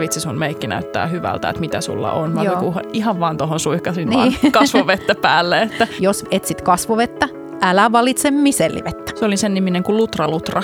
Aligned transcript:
vitsi 0.00 0.20
sun 0.20 0.38
meikki 0.38 0.66
näyttää 0.66 1.06
hyvältä, 1.06 1.48
että 1.48 1.60
mitä 1.60 1.80
sulla 1.80 2.12
on. 2.12 2.32
Mä 2.32 2.42
Joo. 2.42 2.54
joku 2.54 2.74
ihan 2.92 3.20
vaan 3.20 3.36
tuohon 3.36 3.60
suihkasin 3.60 4.08
Niin. 4.08 4.18
vaan 4.18 4.32
kasvovettä 4.52 5.14
päälle, 5.14 5.62
että 5.62 5.86
Jos 6.00 6.24
etsit 6.30 6.62
kasvovettä, 6.62 7.28
älä 7.60 7.92
valitse 7.92 8.30
misellivettä. 8.30 9.12
se 9.16 9.24
oli 9.24 9.36
sen 9.36 9.54
niminen 9.54 9.82
kuin 9.82 9.96
Lutra 9.96 10.28
Lutra. 10.28 10.62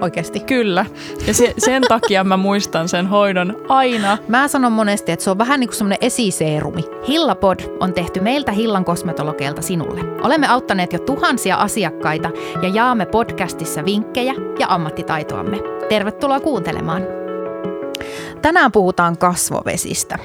Oikeasti. 0.00 0.40
Kyllä. 0.40 0.86
Ja 1.26 1.34
se, 1.34 1.54
sen 1.58 1.82
takia 1.88 2.24
mä 2.24 2.36
muistan 2.36 2.88
sen 2.88 3.06
hoidon 3.06 3.56
aina. 3.68 4.18
Mä 4.28 4.48
sanon 4.48 4.72
monesti, 4.72 5.12
että 5.12 5.24
se 5.24 5.30
on 5.30 5.38
vähän 5.38 5.60
niin 5.60 5.68
kuin 5.68 5.76
semmoinen 5.76 5.98
esiseerumi. 6.00 6.84
Hillapod 7.08 7.60
on 7.80 7.92
tehty 7.92 8.20
meiltä 8.20 8.52
Hillan 8.52 8.84
kosmetologeilta 8.84 9.62
sinulle. 9.62 10.00
Olemme 10.22 10.46
auttaneet 10.46 10.92
jo 10.92 10.98
tuhansia 10.98 11.56
asiakkaita 11.56 12.30
ja 12.62 12.68
jaamme 12.68 13.06
podcastissa 13.06 13.84
vinkkejä 13.84 14.34
ja 14.58 14.66
ammattitaitoamme. 14.68 15.58
Tervetuloa 15.88 16.40
kuuntelemaan. 16.40 17.02
Tänään 18.42 18.72
puhutaan 18.72 19.18
kasvovesistä. 19.18 20.18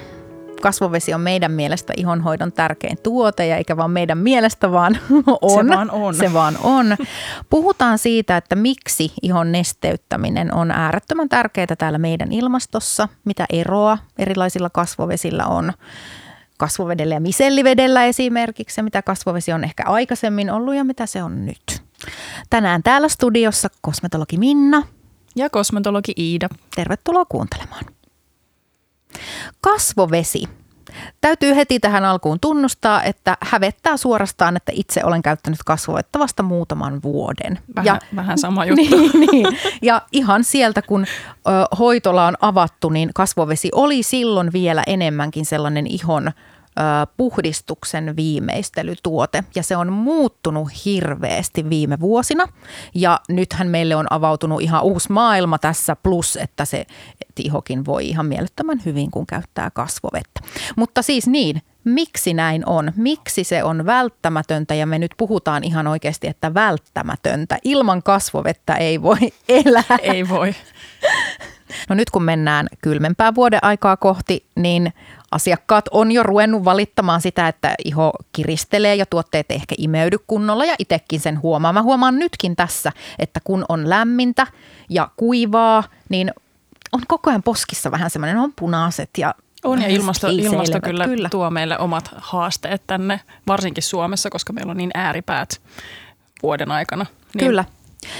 Kasvovesi 0.61 1.13
on 1.13 1.21
meidän 1.21 1.51
mielestä 1.51 1.93
ihonhoidon 1.97 2.51
tärkein 2.51 2.97
tuote 3.03 3.47
ja 3.47 3.57
eikä 3.57 3.77
vaan 3.77 3.91
meidän 3.91 4.17
mielestä, 4.17 4.71
vaan 4.71 4.97
on. 5.41 5.65
Se 5.65 5.75
vaan 5.75 5.91
on. 5.91 6.15
Se 6.15 6.33
vaan 6.33 6.57
on. 6.63 6.95
Puhutaan 7.49 7.97
siitä, 7.97 8.37
että 8.37 8.55
miksi 8.55 9.13
ihon 9.21 9.51
nesteyttäminen 9.51 10.53
on 10.53 10.71
äärettömän 10.71 11.29
tärkeää 11.29 11.75
täällä 11.77 11.97
meidän 11.97 12.31
ilmastossa, 12.31 13.07
mitä 13.25 13.45
eroa 13.53 13.97
erilaisilla 14.17 14.69
kasvovesillä 14.69 15.45
on 15.45 15.73
kasvovedellä 16.57 17.15
ja 17.15 17.21
misellivedellä 17.21 18.05
esimerkiksi, 18.05 18.79
ja 18.79 18.83
mitä 18.83 19.01
kasvovesi 19.01 19.53
on 19.53 19.63
ehkä 19.63 19.83
aikaisemmin 19.85 20.51
ollut 20.51 20.75
ja 20.75 20.83
mitä 20.83 21.05
se 21.05 21.23
on 21.23 21.45
nyt. 21.45 21.83
Tänään 22.49 22.83
täällä 22.83 23.07
studiossa 23.07 23.69
kosmetologi 23.81 24.37
Minna. 24.37 24.83
Ja 25.35 25.49
kosmetologi 25.49 26.13
Iida. 26.17 26.49
Tervetuloa 26.75 27.25
kuuntelemaan. 27.25 27.85
Kasvovesi. 29.61 30.43
Täytyy 31.21 31.55
heti 31.55 31.79
tähän 31.79 32.05
alkuun 32.05 32.39
tunnustaa, 32.39 33.03
että 33.03 33.37
hävettää 33.41 33.97
suorastaan, 33.97 34.57
että 34.57 34.71
itse 34.75 35.01
olen 35.03 35.21
käyttänyt 35.21 35.59
kasvovettä 35.65 36.19
vasta 36.19 36.43
muutaman 36.43 37.03
vuoden. 37.03 37.59
Vähän, 37.75 37.85
ja, 37.85 37.99
vähän 38.15 38.37
sama 38.37 38.65
juttu. 38.65 38.97
niin, 38.97 39.11
niin. 39.31 39.47
Ja 39.81 40.01
ihan 40.11 40.43
sieltä, 40.43 40.81
kun 40.81 41.05
ö, 41.47 41.75
hoitola 41.79 42.27
on 42.27 42.37
avattu, 42.41 42.89
niin 42.89 43.09
kasvovesi 43.13 43.69
oli 43.75 44.03
silloin 44.03 44.53
vielä 44.53 44.83
enemmänkin 44.87 45.45
sellainen 45.45 45.87
ihon 45.87 46.31
puhdistuksen 47.17 48.15
viimeistelytuote. 48.15 49.43
Ja 49.55 49.63
se 49.63 49.77
on 49.77 49.93
muuttunut 49.93 50.85
hirveästi 50.85 51.69
viime 51.69 51.99
vuosina. 51.99 52.47
Ja 52.95 53.19
nythän 53.29 53.67
meille 53.67 53.95
on 53.95 54.07
avautunut 54.09 54.61
ihan 54.61 54.83
uusi 54.83 55.11
maailma 55.11 55.57
tässä, 55.57 55.95
plus 55.95 56.35
että 56.35 56.65
se 56.65 56.85
ihokin 57.39 57.85
voi 57.85 58.09
ihan 58.09 58.25
mielettömän 58.25 58.81
hyvin, 58.85 59.11
kun 59.11 59.27
käyttää 59.27 59.69
kasvovettä. 59.69 60.41
Mutta 60.75 61.01
siis 61.01 61.27
niin, 61.27 61.61
miksi 61.83 62.33
näin 62.33 62.63
on? 62.65 62.91
Miksi 62.95 63.43
se 63.43 63.63
on 63.63 63.85
välttämätöntä? 63.85 64.75
Ja 64.75 64.85
me 64.85 64.99
nyt 64.99 65.11
puhutaan 65.17 65.63
ihan 65.63 65.87
oikeasti, 65.87 66.27
että 66.27 66.53
välttämätöntä. 66.53 67.57
Ilman 67.63 68.03
kasvovettä 68.03 68.75
ei 68.75 69.01
voi 69.01 69.17
elää. 69.49 69.97
Ei 70.01 70.29
voi. 70.29 70.55
No 71.89 71.95
nyt 71.95 72.09
kun 72.09 72.23
mennään 72.23 72.67
kylmempää 72.81 73.35
vuoden 73.35 73.63
aikaa 73.63 73.97
kohti, 73.97 74.45
niin 74.55 74.93
asiakkaat 75.31 75.85
on 75.91 76.11
jo 76.11 76.23
ruvennut 76.23 76.65
valittamaan 76.65 77.21
sitä, 77.21 77.47
että 77.47 77.75
iho 77.85 78.11
kiristelee 78.33 78.95
ja 78.95 79.05
tuotteet 79.05 79.51
ei 79.51 79.55
ehkä 79.55 79.75
imeydy 79.77 80.17
kunnolla 80.27 80.65
ja 80.65 80.75
itsekin 80.79 81.19
sen 81.19 81.41
huomaa. 81.41 81.73
Mä 81.73 81.81
huomaan 81.81 82.19
nytkin 82.19 82.55
tässä, 82.55 82.91
että 83.19 83.39
kun 83.43 83.65
on 83.69 83.89
lämmintä 83.89 84.47
ja 84.89 85.09
kuivaa, 85.17 85.83
niin 86.09 86.31
on 86.91 87.01
koko 87.07 87.29
ajan 87.29 87.43
poskissa 87.43 87.91
vähän 87.91 88.09
semmoinen, 88.09 88.37
on 88.37 88.53
punaiset 88.55 89.09
ja 89.17 89.35
On 89.63 89.81
ja 89.81 89.87
ilmasto, 89.87 90.27
ilmasto 90.27 90.79
kyllä, 90.81 91.05
kyllä. 91.05 91.29
tuo 91.29 91.49
meille 91.49 91.79
omat 91.79 92.09
haasteet 92.17 92.83
tänne, 92.87 93.19
varsinkin 93.47 93.83
Suomessa, 93.83 94.29
koska 94.29 94.53
meillä 94.53 94.71
on 94.71 94.77
niin 94.77 94.91
ääripäät 94.93 95.61
vuoden 96.43 96.71
aikana. 96.71 97.05
Niin 97.35 97.47
Kyllä. 97.47 97.65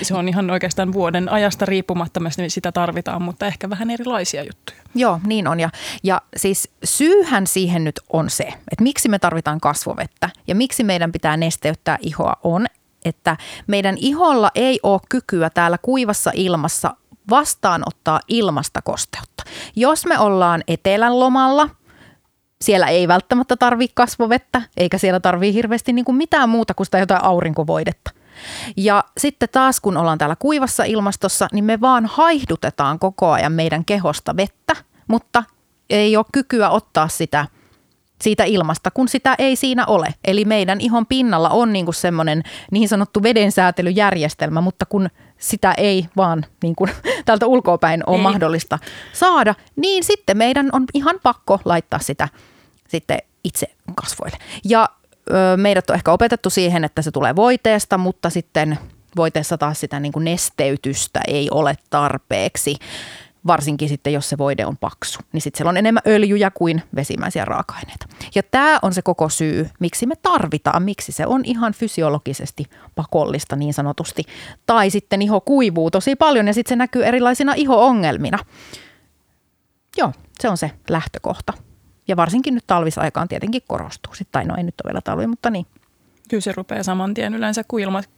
Se 0.02 0.16
on 0.16 0.30
ihan 0.30 0.50
oikeastaan 0.50 0.94
vuoden 0.94 1.30
ajasta 1.30 1.66
riippumatta, 1.66 2.19
me 2.19 2.30
sitä 2.47 2.72
tarvitaan, 2.72 3.22
mutta 3.22 3.46
ehkä 3.46 3.69
vähän 3.69 3.90
erilaisia 3.90 4.44
juttuja. 4.44 4.78
Joo, 4.96 5.19
niin 5.25 5.47
on. 5.47 5.59
Ja, 5.59 5.69
ja 6.03 6.22
siis 6.38 6.69
syyhän 6.84 7.47
siihen 7.47 7.84
nyt 7.84 8.00
on 8.14 8.30
se, 8.30 8.44
että 8.44 8.84
miksi 8.84 9.09
me 9.09 9.19
tarvitaan 9.19 9.59
kasvovettä 9.59 10.30
ja 10.47 10.56
miksi 10.56 10.84
meidän 10.84 11.12
pitää 11.12 11.38
nesteyttää 11.38 11.97
ihoa 12.02 12.34
on, 12.44 12.66
että 13.06 13.38
meidän 13.68 13.96
iholla 14.00 14.52
ei 14.56 14.80
ole 14.84 15.02
kykyä 15.09 15.50
täällä 15.50 15.78
kuivassa 15.81 16.31
ilmassa 16.34 16.96
vastaanottaa 17.30 18.19
ilmasta 18.28 18.81
kosteutta. 18.81 19.44
Jos 19.75 20.06
me 20.06 20.19
ollaan 20.19 20.63
etelän 20.68 21.19
lomalla, 21.19 21.69
siellä 22.62 22.88
ei 22.88 23.08
välttämättä 23.08 23.56
tarvii 23.56 23.90
kasvovettä, 23.94 24.62
eikä 24.78 24.98
siellä 24.98 25.19
tarvii 25.19 25.53
hirveästi 25.53 25.94
niin 25.94 26.06
kuin 26.06 26.16
mitään 26.16 26.50
muuta 26.50 26.74
kuin 26.74 26.88
sitä 26.88 27.00
jotain 27.00 27.24
aurinkovoidetta. 27.24 28.12
Ja 28.78 29.03
sitten 29.18 29.50
taas 29.52 29.79
kun 29.79 29.97
ollaan 29.97 30.18
täällä 30.18 30.35
kuivassa 30.35 30.84
ilmastossa, 30.84 31.47
niin 31.52 31.63
me 31.63 31.81
vaan 31.81 32.06
haihdutetaan 32.06 33.00
koko 33.00 33.31
ajan 33.31 33.52
meidän 33.52 33.85
kehosta 33.85 34.38
vettä, 34.38 34.75
mutta 35.07 35.44
ei 35.90 36.18
ole 36.18 36.25
kykyä 36.31 36.69
ottaa 36.69 37.07
sitä 37.07 37.46
siitä 38.22 38.44
ilmasta, 38.44 38.91
kun 38.91 39.07
sitä 39.07 39.35
ei 39.38 39.56
siinä 39.56 39.85
ole. 39.85 40.13
Eli 40.25 40.46
meidän 40.46 40.81
ihon 40.81 41.06
pinnalla 41.06 41.50
on 41.50 41.74
niin 41.74 41.85
kuin 41.85 41.96
semmoinen 41.96 42.44
niin 42.72 42.90
sanottu 42.90 43.24
vedensäätelyjärjestelmä, 43.24 44.62
mutta 44.62 44.85
kun 44.85 45.09
sitä 45.38 45.74
ei 45.78 46.06
vaan 46.18 46.46
niin 46.63 46.75
kuin 46.75 46.91
täältä 47.25 47.46
ulkoapäin 47.46 48.03
ole 48.07 48.18
Ei. 48.18 48.24
mahdollista 48.24 48.80
saada, 49.13 49.56
niin 49.75 50.03
sitten 50.03 50.38
meidän 50.38 50.69
on 50.72 50.85
ihan 50.94 51.16
pakko 51.24 51.59
laittaa 51.66 52.00
sitä 52.00 52.28
sitten 52.88 53.18
itse 53.44 53.68
kasvoille. 53.96 54.38
Ja 54.66 54.90
meidät 55.57 55.89
on 55.89 55.95
ehkä 55.95 56.11
opetettu 56.11 56.49
siihen, 56.49 56.83
että 56.83 57.01
se 57.01 57.11
tulee 57.11 57.35
voiteesta, 57.35 57.97
mutta 57.97 58.29
sitten 58.29 58.79
voiteessa 59.15 59.57
taas 59.57 59.79
sitä 59.79 59.99
niin 59.99 60.11
kuin 60.11 60.25
nesteytystä 60.25 61.21
ei 61.27 61.47
ole 61.51 61.77
tarpeeksi. 61.89 62.75
Varsinkin 63.47 63.89
sitten, 63.89 64.13
jos 64.13 64.29
se 64.29 64.37
voide 64.37 64.65
on 64.65 64.77
paksu, 64.77 65.19
niin 65.33 65.41
sitten 65.41 65.57
siellä 65.57 65.69
on 65.69 65.77
enemmän 65.77 66.03
öljyjä 66.07 66.51
kuin 66.51 66.83
vesimäisiä 66.95 67.45
raaka-aineita. 67.45 68.05
Ja 68.35 68.43
tämä 68.43 68.79
on 68.81 68.93
se 68.93 69.01
koko 69.01 69.29
syy, 69.29 69.69
miksi 69.79 70.05
me 70.05 70.15
tarvitaan, 70.15 70.83
miksi 70.83 71.11
se 71.11 71.25
on 71.25 71.41
ihan 71.45 71.73
fysiologisesti 71.73 72.65
pakollista 72.95 73.55
niin 73.55 73.73
sanotusti. 73.73 74.23
Tai 74.65 74.89
sitten 74.89 75.21
iho 75.21 75.41
kuivuu 75.41 75.91
tosi 75.91 76.15
paljon 76.15 76.47
ja 76.47 76.53
sitten 76.53 76.69
se 76.69 76.75
näkyy 76.75 77.05
erilaisina 77.05 77.53
iho-ongelmina. 77.55 78.39
Joo, 79.97 80.11
se 80.39 80.49
on 80.49 80.57
se 80.57 80.71
lähtökohta. 80.89 81.53
Ja 82.11 82.17
varsinkin 82.17 82.53
nyt 82.55 82.63
talvisaikaan 82.67 83.27
tietenkin 83.27 83.61
korostuu. 83.67 84.16
Sitten, 84.16 84.31
tai 84.31 84.45
no 84.45 84.55
ei 84.57 84.63
nyt 84.63 84.75
ole 84.83 84.89
vielä 84.91 85.01
talvi, 85.01 85.27
mutta 85.27 85.49
niin. 85.49 85.66
Kyllä 86.29 86.41
se 86.41 86.51
rupeaa 86.57 86.83
saman 86.83 87.13
tien 87.13 87.35
yleensä, 87.35 87.63
kun 87.67 87.79
ilmat, 87.79 88.09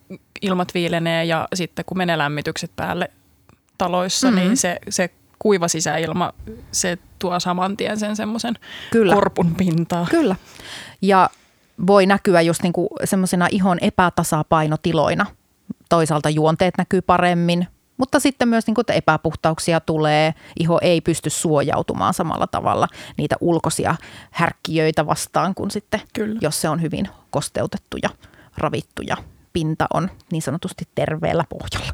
ilmat 0.41 0.73
viilenee 0.73 1.25
ja 1.25 1.47
sitten 1.53 1.85
kun 1.85 1.97
menee 1.97 2.17
lämmitykset 2.17 2.71
päälle 2.75 3.11
taloissa, 3.77 4.27
Mhm. 4.27 4.35
mm-hmm. 4.35 4.47
niin 4.49 4.57
se, 4.57 4.79
se 4.89 5.09
kuiva 5.39 5.67
sisäilma, 5.67 6.33
se 6.71 6.97
tuo 7.19 7.39
saman 7.39 7.77
tien 7.77 7.99
sen 7.99 8.15
semmoisen 8.15 8.55
korpun 9.13 9.55
pintaa. 9.55 10.07
Kyllä. 10.09 10.35
Ja 11.01 11.29
voi 11.87 12.05
näkyä 12.05 12.41
just 12.41 12.63
niinku 12.63 12.89
semmoisena 13.03 13.47
ihon 13.51 13.77
epätasapainotiloina. 13.81 15.25
Toisaalta 15.89 16.29
juonteet 16.29 16.73
näkyy 16.77 17.01
paremmin, 17.01 17.67
mutta 18.03 18.19
sitten 18.19 18.47
myös 18.47 18.67
niinku, 18.67 18.81
että 18.81 18.93
epäpuhtauksia 18.93 19.79
tulee. 19.79 20.33
Iho 20.59 20.79
ei 20.81 21.01
pysty 21.01 21.29
suojautumaan 21.29 22.13
samalla 22.13 22.47
tavalla 22.47 22.87
niitä 23.17 23.35
ulkoisia 23.41 23.95
härkkiöitä 24.31 25.05
vastaan 25.05 25.55
kuin 25.55 25.71
sitten, 25.71 26.01
Kyllä. 26.13 26.39
jos 26.41 26.61
se 26.61 26.69
on 26.69 26.81
hyvin 26.81 27.09
kosteutettu 27.29 27.97
ja 28.03 28.09
ravittu 28.57 29.01
ja 29.01 29.17
pinta 29.53 29.87
on 29.93 30.09
niin 30.31 30.41
sanotusti 30.41 30.87
terveellä 30.95 31.43
pohjalla. 31.49 31.93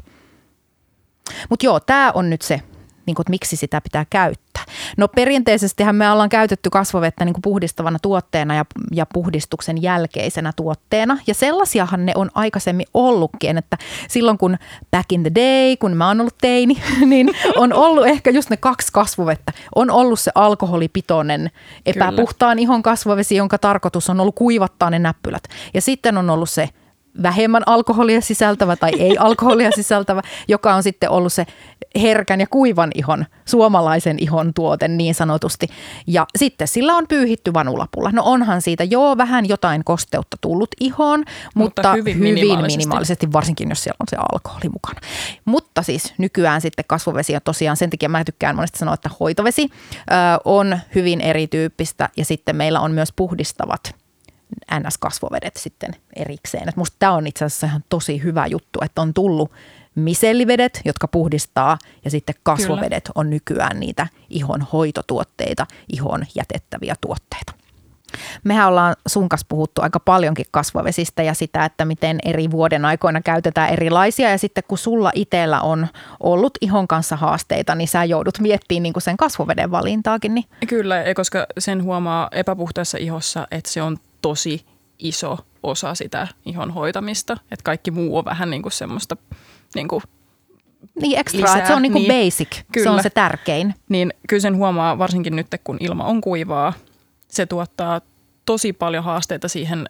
Mutta 1.50 1.66
joo, 1.66 1.80
tämä 1.80 2.12
on 2.14 2.30
nyt 2.30 2.42
se, 2.42 2.62
niin 3.06 3.14
kuin, 3.14 3.24
että 3.24 3.30
miksi 3.30 3.56
sitä 3.56 3.80
pitää 3.80 4.06
käyttää. 4.10 4.49
No 4.96 5.08
perinteisestihän 5.08 5.96
me 5.96 6.10
ollaan 6.10 6.28
käytetty 6.28 6.70
kasvovettä 6.70 7.24
niin 7.24 7.32
kuin 7.32 7.42
puhdistavana 7.42 7.98
tuotteena 8.02 8.54
ja, 8.54 8.64
ja 8.92 9.06
puhdistuksen 9.06 9.82
jälkeisenä 9.82 10.52
tuotteena. 10.56 11.18
Ja 11.26 11.34
sellaisiahan 11.34 12.06
ne 12.06 12.12
on 12.14 12.30
aikaisemmin 12.34 12.86
ollutkin, 12.94 13.58
että 13.58 13.78
silloin 14.08 14.38
kun 14.38 14.56
back 14.90 15.12
in 15.12 15.22
the 15.22 15.30
day, 15.34 15.76
kun 15.76 15.96
mä 15.96 16.08
oon 16.08 16.20
ollut 16.20 16.38
teini, 16.40 16.82
niin 17.06 17.30
on 17.56 17.72
ollut 17.72 18.06
ehkä 18.06 18.30
just 18.30 18.50
ne 18.50 18.56
kaksi 18.56 18.92
kasvovettä. 18.92 19.52
On 19.74 19.90
ollut 19.90 20.20
se 20.20 20.30
alkoholipitoinen 20.34 21.50
epäpuhtaan 21.86 22.58
ihon 22.58 22.82
kasvovesi, 22.82 23.36
jonka 23.36 23.58
tarkoitus 23.58 24.10
on 24.10 24.20
ollut 24.20 24.34
kuivattaa 24.34 24.90
ne 24.90 24.98
näppylät. 24.98 25.44
Ja 25.74 25.80
sitten 25.80 26.18
on 26.18 26.30
ollut 26.30 26.50
se 26.50 26.68
vähemmän 27.22 27.62
alkoholia 27.66 28.20
sisältävä 28.20 28.76
tai 28.76 28.90
ei 28.98 29.18
alkoholia 29.18 29.70
sisältävä, 29.70 30.20
joka 30.48 30.74
on 30.74 30.82
sitten 30.82 31.10
ollut 31.10 31.32
se 31.32 31.46
herkän 32.02 32.40
ja 32.40 32.46
kuivan 32.46 32.90
ihon, 32.94 33.26
suomalaisen 33.44 34.16
ihon 34.18 34.54
tuote 34.54 34.88
niin 34.88 35.14
sanotusti. 35.14 35.66
Ja 36.06 36.26
sitten 36.38 36.68
sillä 36.68 36.94
on 36.96 37.04
pyyhitty 37.08 37.54
vanulapulla. 37.54 38.10
No 38.12 38.22
onhan 38.24 38.62
siitä 38.62 38.84
joo 38.84 39.16
vähän 39.16 39.48
jotain 39.48 39.84
kosteutta 39.84 40.36
tullut 40.40 40.70
ihoon, 40.80 41.20
mutta, 41.20 41.52
mutta 41.54 41.92
hyvin, 41.92 42.18
hyvin 42.18 42.34
minimaalisesti. 42.34 42.78
minimaalisesti, 42.78 43.32
varsinkin 43.32 43.68
jos 43.68 43.82
siellä 43.82 43.96
on 44.00 44.06
se 44.10 44.16
alkoholi 44.32 44.68
mukana. 44.72 45.00
Mutta 45.44 45.82
siis 45.82 46.14
nykyään 46.18 46.60
sitten 46.60 46.84
kasvovesi 46.88 47.34
on 47.34 47.40
tosiaan, 47.44 47.76
sen 47.76 47.90
takia 47.90 48.08
mä 48.08 48.24
tykkään 48.24 48.56
monesti 48.56 48.78
sanoa, 48.78 48.94
että 48.94 49.10
hoitovesi 49.20 49.68
ö, 49.72 50.04
on 50.44 50.78
hyvin 50.94 51.20
erityyppistä 51.20 52.08
ja 52.16 52.24
sitten 52.24 52.56
meillä 52.56 52.80
on 52.80 52.92
myös 52.92 53.12
puhdistavat 53.16 53.99
NS-kasvovedet 54.72 55.56
sitten 55.56 55.90
erikseen. 56.16 56.68
Et 56.68 56.76
musta 56.76 56.96
tämä 56.98 57.12
on 57.12 57.26
itse 57.26 57.44
asiassa 57.44 57.66
ihan 57.66 57.84
tosi 57.88 58.22
hyvä 58.22 58.46
juttu, 58.46 58.78
että 58.82 59.02
on 59.02 59.14
tullut 59.14 59.52
misellivedet, 59.94 60.80
jotka 60.84 61.08
puhdistaa 61.08 61.78
ja 62.04 62.10
sitten 62.10 62.34
kasvovedet 62.42 63.04
Kyllä. 63.04 63.12
on 63.14 63.30
nykyään 63.30 63.80
niitä 63.80 64.06
ihon 64.30 64.66
hoitotuotteita, 64.72 65.66
ihon 65.88 66.26
jätettäviä 66.34 66.94
tuotteita. 67.00 67.52
Mehän 68.44 68.68
ollaan 68.68 68.96
sun 69.08 69.28
kanssa 69.28 69.46
puhuttu 69.48 69.82
aika 69.82 70.00
paljonkin 70.00 70.46
kasvovesistä 70.50 71.22
ja 71.22 71.34
sitä, 71.34 71.64
että 71.64 71.84
miten 71.84 72.18
eri 72.24 72.50
vuoden 72.50 72.84
aikoina 72.84 73.20
käytetään 73.20 73.70
erilaisia. 73.70 74.30
Ja 74.30 74.38
sitten 74.38 74.64
kun 74.68 74.78
sulla 74.78 75.10
itsellä 75.14 75.60
on 75.60 75.88
ollut 76.20 76.58
ihon 76.60 76.88
kanssa 76.88 77.16
haasteita, 77.16 77.74
niin 77.74 77.88
sä 77.88 78.04
joudut 78.04 78.38
miettimään 78.40 78.82
niin 78.82 78.94
sen 78.98 79.16
kasvoveden 79.16 79.70
valintaakin. 79.70 80.34
Niin. 80.34 80.44
Kyllä, 80.68 80.96
koska 81.14 81.46
sen 81.58 81.82
huomaa 81.82 82.28
epäpuhtaassa 82.32 82.98
ihossa, 82.98 83.46
että 83.50 83.70
se 83.70 83.82
on 83.82 83.96
tosi 84.22 84.66
iso 84.98 85.38
osa 85.62 85.94
sitä 85.94 86.28
ihon 86.46 86.70
hoitamista. 86.70 87.36
Että 87.50 87.62
kaikki 87.62 87.90
muu 87.90 88.18
on 88.18 88.24
vähän 88.24 88.50
niin 88.50 88.62
kuin 88.62 88.72
semmoista 88.72 89.16
niin 89.74 89.88
kuin 89.88 90.02
niin 91.00 91.18
ekstra, 91.18 91.40
lisää, 91.40 91.56
että 91.56 91.68
se 91.68 91.74
on 91.74 91.82
niin 91.82 91.92
kuin 91.92 92.08
niin, 92.08 92.24
basic, 92.26 92.62
kyllä. 92.72 92.84
se 92.84 92.90
on 92.90 93.02
se 93.02 93.10
tärkein. 93.10 93.74
Niin 93.88 94.14
kyllä 94.28 94.40
sen 94.40 94.56
huomaa 94.56 94.98
varsinkin 94.98 95.36
nyt, 95.36 95.46
kun 95.64 95.76
ilma 95.80 96.04
on 96.04 96.20
kuivaa, 96.20 96.72
se 97.28 97.46
tuottaa 97.46 98.00
tosi 98.46 98.72
paljon 98.72 99.04
haasteita 99.04 99.48
siihen 99.48 99.88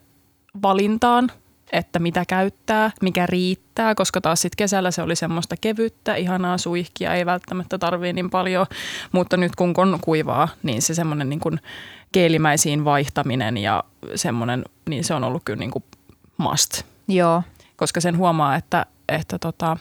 valintaan, 0.62 1.33
että 1.72 1.99
mitä 1.99 2.25
käyttää, 2.28 2.90
mikä 3.02 3.26
riittää, 3.26 3.94
koska 3.94 4.20
taas 4.20 4.43
sitten 4.43 4.56
kesällä 4.56 4.90
se 4.90 5.02
oli 5.02 5.17
semmoista 5.17 5.56
kevyttä, 5.61 6.14
ihanaa 6.14 6.58
suihkia, 6.58 7.14
ei 7.14 7.26
välttämättä 7.26 7.78
tarvii 7.78 8.12
niin 8.12 8.31
paljon, 8.31 8.67
mutta 9.12 9.37
nyt 9.37 9.56
kun 9.56 9.75
on 9.76 9.99
kuivaa, 10.00 10.49
niin 10.62 10.82
se 10.82 10.94
semmoinen 10.94 11.28
niin 11.28 11.40
kuin 11.40 11.61
keelimäisiin 12.12 12.84
vaihtaminen 12.84 13.56
ja 13.56 13.84
semmoinen, 14.14 14.64
niin 14.88 15.05
se 15.05 15.14
on 15.14 15.25
ollut 15.25 15.43
kyllä 15.44 15.58
niin 15.58 15.70
kuin 15.70 15.84
must. 16.37 16.82
Joo. 17.08 17.43
Koska 17.76 18.00
sen 18.00 18.16
huomaa, 18.16 18.56
että, 18.56 18.87
että 19.08 19.38
tota, 19.38 19.76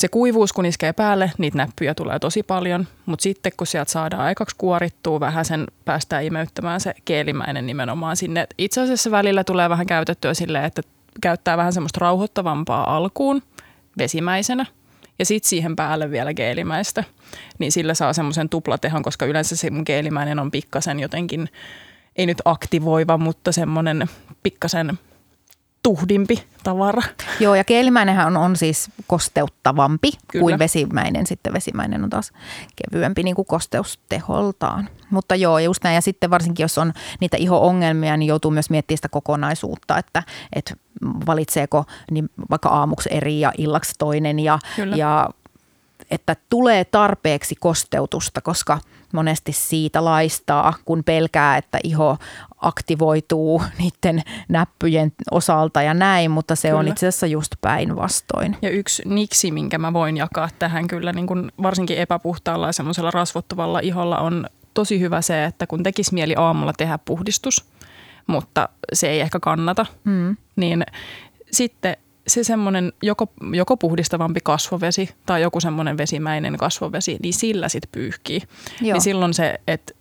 se 0.00 0.08
kuivuus 0.08 0.52
kun 0.52 0.66
iskee 0.66 0.92
päälle, 0.92 1.32
niitä 1.38 1.56
näppyjä 1.56 1.94
tulee 1.94 2.18
tosi 2.18 2.42
paljon, 2.42 2.86
mutta 3.06 3.22
sitten 3.22 3.52
kun 3.56 3.66
sieltä 3.66 3.92
saadaan 3.92 4.22
aikaksi 4.22 4.56
kuorittua 4.58 5.20
vähän 5.20 5.44
sen 5.44 5.66
päästään 5.84 6.24
imeyttämään 6.24 6.80
se 6.80 6.94
keelimäinen 7.04 7.66
nimenomaan 7.66 8.16
sinne. 8.16 8.46
Itse 8.58 8.80
asiassa 8.80 9.10
välillä 9.10 9.44
tulee 9.44 9.68
vähän 9.68 9.86
käytettyä 9.86 10.34
silleen, 10.34 10.64
että 10.64 10.82
käyttää 11.22 11.56
vähän 11.56 11.72
semmoista 11.72 11.98
rauhoittavampaa 12.00 12.96
alkuun 12.96 13.42
vesimäisenä 13.98 14.66
ja 15.18 15.26
sitten 15.26 15.48
siihen 15.48 15.76
päälle 15.76 16.10
vielä 16.10 16.34
geelimäistä, 16.34 17.04
niin 17.58 17.72
sillä 17.72 17.94
saa 17.94 18.12
semmoisen 18.12 18.48
tuplatehon, 18.48 19.02
koska 19.02 19.26
yleensä 19.26 19.56
se 19.56 19.70
geelimäinen 19.86 20.38
on 20.38 20.50
pikkasen 20.50 21.00
jotenkin, 21.00 21.48
ei 22.16 22.26
nyt 22.26 22.42
aktivoiva, 22.44 23.18
mutta 23.18 23.52
semmoinen 23.52 24.06
pikkasen 24.42 24.98
tuhdimpi 25.82 26.44
tavara. 26.62 27.02
Joo, 27.40 27.54
ja 27.54 27.64
keelimäinenhän 27.64 28.26
on, 28.26 28.36
on 28.36 28.56
siis 28.56 28.90
kosteuttavampi 29.06 30.10
Kyllä. 30.28 30.42
kuin 30.42 30.58
vesimäinen. 30.58 31.26
Sitten 31.26 31.52
vesimäinen 31.52 32.04
on 32.04 32.10
taas 32.10 32.32
kevyempi 32.76 33.22
niin 33.22 33.36
kuin 33.36 33.46
kosteusteholtaan. 33.46 34.88
Mutta 35.10 35.34
joo, 35.34 35.58
just 35.58 35.84
näin. 35.84 35.94
Ja 35.94 36.00
sitten 36.00 36.30
varsinkin, 36.30 36.64
jos 36.64 36.78
on 36.78 36.92
niitä 37.20 37.36
iho-ongelmia, 37.36 38.16
niin 38.16 38.28
joutuu 38.28 38.50
myös 38.50 38.70
miettimään 38.70 38.98
sitä 38.98 39.08
kokonaisuutta, 39.08 39.98
että, 39.98 40.22
että 40.52 40.74
valitseeko 41.26 41.84
niin 42.10 42.30
vaikka 42.50 42.68
aamuksi 42.68 43.08
eri 43.12 43.40
ja 43.40 43.52
illaksi 43.58 43.92
toinen. 43.98 44.38
Ja, 44.38 44.58
ja 44.96 45.28
että 46.10 46.36
tulee 46.50 46.84
tarpeeksi 46.84 47.54
kosteutusta, 47.54 48.40
koska 48.40 48.78
monesti 49.12 49.52
siitä 49.52 50.04
laistaa, 50.04 50.74
kun 50.84 51.04
pelkää, 51.04 51.56
että 51.56 51.78
iho 51.84 52.16
aktivoituu 52.60 53.62
niiden 53.78 54.22
näppyjen 54.48 55.12
osalta 55.30 55.82
ja 55.82 55.94
näin, 55.94 56.30
mutta 56.30 56.56
se 56.56 56.68
kyllä. 56.68 56.80
on 56.80 56.88
itse 56.88 57.08
asiassa 57.08 57.26
just 57.26 57.52
päinvastoin. 57.60 58.56
Ja 58.62 58.70
yksi 58.70 59.02
niksi, 59.06 59.50
minkä 59.50 59.78
mä 59.78 59.92
voin 59.92 60.16
jakaa 60.16 60.48
tähän 60.58 60.88
kyllä 60.88 61.12
niin 61.12 61.26
kun 61.26 61.52
varsinkin 61.62 61.98
epäpuhtaalla 61.98 62.66
ja 62.66 62.72
semmoisella 62.72 63.10
rasvottavalla 63.10 63.80
iholla 63.80 64.18
on 64.18 64.46
tosi 64.74 65.00
hyvä 65.00 65.22
se, 65.22 65.44
että 65.44 65.66
kun 65.66 65.82
tekisi 65.82 66.14
mieli 66.14 66.34
aamulla 66.36 66.72
tehdä 66.72 66.98
puhdistus, 67.04 67.64
mutta 68.26 68.68
se 68.92 69.08
ei 69.08 69.20
ehkä 69.20 69.40
kannata, 69.40 69.86
mm. 70.04 70.36
niin 70.56 70.84
sitten 71.50 71.96
se 72.30 72.44
semmoinen 72.44 72.92
joko, 73.02 73.32
joko 73.52 73.76
puhdistavampi 73.76 74.40
kasvovesi 74.44 75.10
tai 75.26 75.42
joku 75.42 75.60
semmoinen 75.60 75.98
vesimäinen 75.98 76.56
kasvovesi, 76.56 77.16
niin 77.22 77.34
sillä 77.34 77.68
sitten 77.68 77.88
pyyhkii. 77.92 78.40
Joo. 78.80 78.92
Niin 78.92 79.00
silloin 79.00 79.34
se, 79.34 79.60
että 79.66 79.94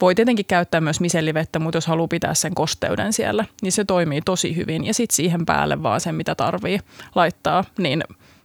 voi 0.00 0.14
tietenkin 0.14 0.46
käyttää 0.46 0.80
myös 0.80 1.00
misellivettä, 1.00 1.58
mutta 1.58 1.76
jos 1.76 1.86
haluaa 1.86 2.08
pitää 2.08 2.34
sen 2.34 2.54
kosteuden 2.54 3.12
siellä, 3.12 3.44
niin 3.62 3.72
se 3.72 3.84
toimii 3.84 4.20
tosi 4.20 4.56
hyvin. 4.56 4.84
Ja 4.84 4.94
sitten 4.94 5.16
siihen 5.16 5.46
päälle 5.46 5.82
vaan 5.82 6.00
sen, 6.00 6.14
mitä 6.14 6.34
tarvii 6.34 6.80
laittaa, 7.14 7.64
niin 7.78 8.04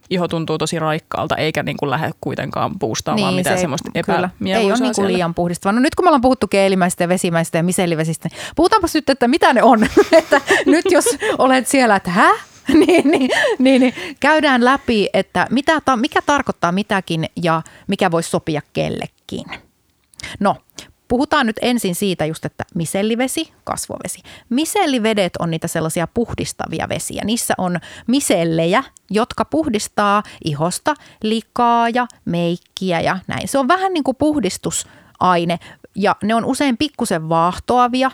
iho 0.10 0.28
tuntuu 0.28 0.58
tosi 0.58 0.80
raikkaalta, 0.80 1.36
eikä 1.36 1.64
niin 1.64 1.78
kuin 1.78 1.90
lähde 1.90 2.12
kuitenkaan 2.22 2.80
puustaamaan 2.80 3.28
niin, 3.28 3.40
mitään 3.40 3.58
se 3.58 3.62
semmoista 3.62 3.92
epämieluisaa. 3.96 4.62
Ei 4.62 4.72
ole 4.72 4.80
niin 4.80 4.96
kuin 4.96 5.08
liian 5.08 5.34
puhdistavaa. 5.34 5.74
No 5.74 5.80
nyt 5.80 5.96
kun 5.96 6.06
me 6.06 6.10
ollaan 6.10 6.22
puhuttu 6.22 6.48
keelimäistä 6.48 7.04
ja 7.04 7.10
vesimäistä 7.10 7.58
ja 7.58 7.64
misellivesistä, 7.64 8.30
niin 8.32 8.42
puhutaanpas 8.56 8.94
nyt, 8.94 9.10
että 9.10 9.28
mitä 9.28 9.54
ne 9.54 9.64
on. 9.64 9.84
että 10.12 10.42
nyt 10.66 10.86
jos 10.92 11.06
olet 11.38 11.68
siellä, 11.68 11.96
että 11.96 12.12
hä? 12.12 12.32
niin, 12.86 13.12
niin, 13.12 13.30
niin, 13.60 13.82
niin, 13.82 13.94
käydään 14.20 14.66
läpi, 14.66 15.10
että 15.14 15.48
mitä, 15.50 15.82
mikä 15.96 16.22
tarkoittaa 16.22 16.72
mitäkin 16.72 17.26
ja 17.44 17.62
mikä 17.88 18.12
voisi 18.12 18.30
sopia 18.30 18.62
kellekin. 18.74 19.46
No, 20.40 20.56
Puhutaan 21.14 21.46
nyt 21.46 21.56
ensin 21.62 21.96
siitä 21.96 22.26
just, 22.26 22.46
että 22.46 22.64
misellivesi, 22.76 23.54
kasvovesi. 23.64 24.22
Misellivedet 24.50 25.34
on 25.40 25.52
niitä 25.52 25.68
sellaisia 25.68 26.08
puhdistavia 26.08 26.90
vesiä. 26.90 27.24
Niissä 27.26 27.54
on 27.58 27.80
misellejä, 28.08 28.84
jotka 29.10 29.46
puhdistaa 29.46 30.24
ihosta 30.46 30.94
likaa 31.24 31.90
ja 31.90 32.08
meikkiä 32.26 33.02
ja 33.02 33.20
näin. 33.28 33.48
Se 33.48 33.58
on 33.58 33.68
vähän 33.68 33.94
niin 33.94 34.04
kuin 34.04 34.18
puhdistusaine 34.18 35.60
ja 35.96 36.16
ne 36.24 36.36
on 36.36 36.46
usein 36.46 36.78
pikkusen 36.78 37.30
vaahtoavia. 37.30 38.12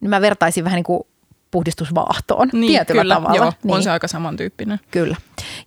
Mä 0.00 0.20
vertaisin 0.20 0.64
vähän 0.64 0.76
niin 0.76 0.84
kuin 0.84 1.02
puhdistusvaahtoon 1.50 2.48
niin, 2.52 2.72
tietyllä 2.72 3.02
kyllä, 3.02 3.14
tavalla. 3.14 3.36
Joo, 3.36 3.52
niin. 3.62 3.74
on 3.74 3.82
se 3.82 3.90
aika 3.90 4.08
samantyyppinen. 4.08 4.80
Kyllä. 4.90 5.16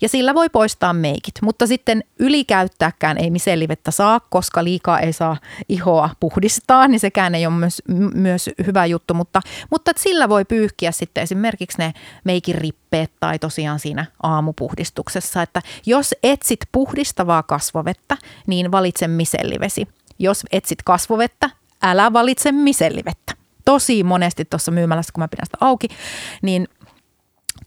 Ja 0.01 0.09
sillä 0.09 0.33
voi 0.33 0.50
poistaa 0.50 0.94
meikit, 0.94 1.33
mutta 1.41 1.68
sitten 1.68 2.03
ylikäyttääkään 2.19 3.18
ei 3.18 3.30
misellivettä 3.30 3.91
saa, 3.91 4.19
koska 4.19 4.63
liikaa 4.63 5.00
ei 5.00 5.13
saa 5.13 5.38
ihoa 5.69 6.09
puhdistaa, 6.19 6.87
niin 6.87 6.99
sekään 6.99 7.35
ei 7.35 7.45
ole 7.45 7.56
myös, 7.56 7.81
myös 8.13 8.49
hyvä 8.66 8.85
juttu. 8.85 9.13
Mutta, 9.13 9.42
mutta 9.69 9.92
sillä 9.97 10.30
voi 10.30 10.45
pyyhkiä 10.45 10.92
sitten 10.92 11.23
esimerkiksi 11.23 11.78
ne 11.78 11.94
meikin 12.23 12.56
rippeet 12.56 13.11
tai 13.19 13.40
tosiaan 13.40 13.80
siinä 13.80 14.06
aamupuhdistuksessa. 14.23 15.42
Että 15.42 15.61
jos 15.85 16.16
etsit 16.23 16.59
puhdistavaa 16.71 17.44
kasvovettä, 17.44 18.18
niin 18.47 18.71
valitse 18.71 19.07
misellivesi. 19.07 19.87
Jos 20.19 20.44
etsit 20.52 20.80
kasvovettä, 20.83 21.49
älä 21.81 22.13
valitse 22.13 22.52
misellivettä 22.52 23.43
tosi 23.66 24.04
monesti 24.04 24.46
tuossa 24.46 24.72
myymälässä, 24.72 25.14
kun 25.14 25.24
mä 25.24 25.28
pidän 25.28 25.46
sitä 25.46 25.58
auki, 25.62 25.88
niin 26.42 26.68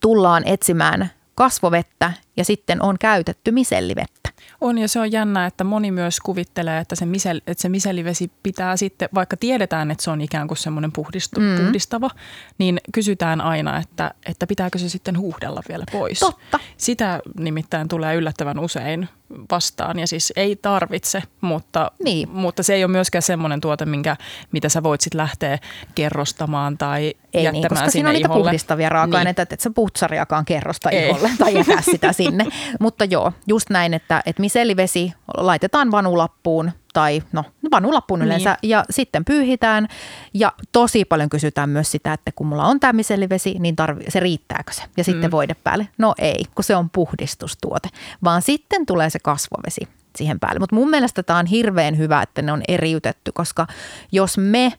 tullaan 0.01 0.43
etsimään 0.47 1.11
kasvovettä 1.35 2.13
ja 2.37 2.45
sitten 2.45 2.83
on 2.83 2.99
käytetty 2.99 3.53
misellivettä. 3.53 4.16
On 4.61 4.79
ja 4.79 4.89
se 4.89 5.01
on 5.01 5.13
jännä, 5.13 5.47
että 5.47 5.65
moni 5.65 5.91
myös 5.91 6.21
kuvittelee, 6.21 6.81
että 6.81 6.95
se, 6.95 7.07
misel, 7.07 7.41
että 7.47 7.63
se 7.63 7.69
misellivesi 7.69 8.31
pitää 8.43 8.77
sitten, 8.77 9.09
vaikka 9.15 9.37
tiedetään, 9.37 9.91
että 9.91 10.05
se 10.05 10.11
on 10.11 10.21
ikään 10.21 10.49
kuin 10.49 10.59
semmoinen 10.59 10.93
puhdistu, 10.93 11.41
mm. 11.41 11.57
puhdistava, 11.57 12.11
niin 12.59 12.81
kysytään 12.93 13.41
aina, 13.41 13.79
että, 13.79 14.11
että 14.27 14.47
pitääkö 14.47 14.79
se 14.79 14.89
sitten 14.89 15.19
huuhdella 15.19 15.63
vielä 15.69 15.85
pois. 15.93 16.19
Totta. 16.19 16.59
Sitä 16.77 17.21
nimittäin 17.39 17.89
tulee 17.89 18.15
yllättävän 18.15 18.59
usein 18.59 19.09
vastaan 19.51 19.99
ja 19.99 20.07
siis 20.07 20.33
ei 20.37 20.57
tarvitse, 20.57 21.23
mutta, 21.41 21.91
niin. 22.05 22.29
mutta 22.29 22.63
se 22.63 22.75
ei 22.75 22.85
ole 22.85 22.93
myöskään 22.93 23.23
semmoinen 23.23 23.61
tuote, 23.61 23.85
minkä, 23.85 24.17
mitä 24.53 24.69
sä 24.69 24.83
voit 24.83 25.01
sitten 25.01 25.19
lähteä 25.19 25.59
kerrostamaan 25.95 26.79
tai 26.79 27.03
ei 27.03 27.15
niin, 27.33 27.45
jättämään 27.45 27.53
niin, 27.53 27.69
koska 27.69 27.91
siinä 27.91 28.09
on 28.09 28.15
niitä 28.15 28.29
puhdistavia 28.29 28.89
raaka-aineita, 28.89 29.41
niin. 29.41 29.43
että 29.43 29.55
et 29.55 29.61
sä 29.61 29.71
putsariakaan 29.71 30.45
kerrosta 30.45 30.91
ei. 30.91 31.09
iholle 31.09 31.31
tai 31.39 31.55
jätä 31.55 31.81
sitä 31.81 32.13
sinne. 32.13 32.47
Mutta 32.81 33.05
joo, 33.05 33.33
just 33.47 33.71
näin, 33.71 33.95
että, 33.95 34.23
että 34.27 34.36
misellivesi 34.39 35.13
laitetaan 35.37 35.91
vanulappuun 35.91 36.73
tai 36.93 37.23
no 37.33 37.45
vanulappuun 37.71 38.21
niin. 38.21 38.27
yleensä. 38.27 38.57
Ja 38.63 38.85
sitten 38.91 39.25
pyyhitään 39.25 39.89
ja 40.35 40.53
tosi 40.73 41.05
paljon 41.05 41.29
kysytään 41.29 41.71
myös 41.71 41.91
sitä, 41.91 42.13
että 42.13 42.33
kun 42.33 42.47
mulla 42.47 42.65
on 42.65 42.81
tämä 42.81 42.93
misellivesi, 42.93 43.57
niin 43.59 43.77
tarvi, 43.77 44.05
se 44.09 44.21
riittääkö 44.21 44.73
se? 44.73 44.83
Ja 44.97 45.05
sitten 45.05 45.31
mm. 45.31 45.33
voide 45.33 45.55
päälle. 45.55 45.89
No 45.99 46.15
ei, 46.19 46.45
kun 46.55 46.65
se 46.65 46.77
on 46.77 46.91
puhdistustuote, 46.91 47.89
vaan 48.25 48.43
sitten 48.43 48.87
tulee 48.87 49.11
se 49.11 49.19
kasvovesi 49.19 49.89
siihen 50.17 50.41
päälle. 50.41 50.59
Mutta 50.59 50.77
mun 50.77 50.91
mielestä 50.91 51.23
tämä 51.23 51.39
on 51.39 51.47
hirveän 51.47 51.99
hyvä, 51.99 52.23
että 52.23 52.43
ne 52.43 52.53
on 52.53 52.63
eriytetty, 52.69 53.33
koska 53.33 53.67
jos 54.13 54.39
me 54.39 54.73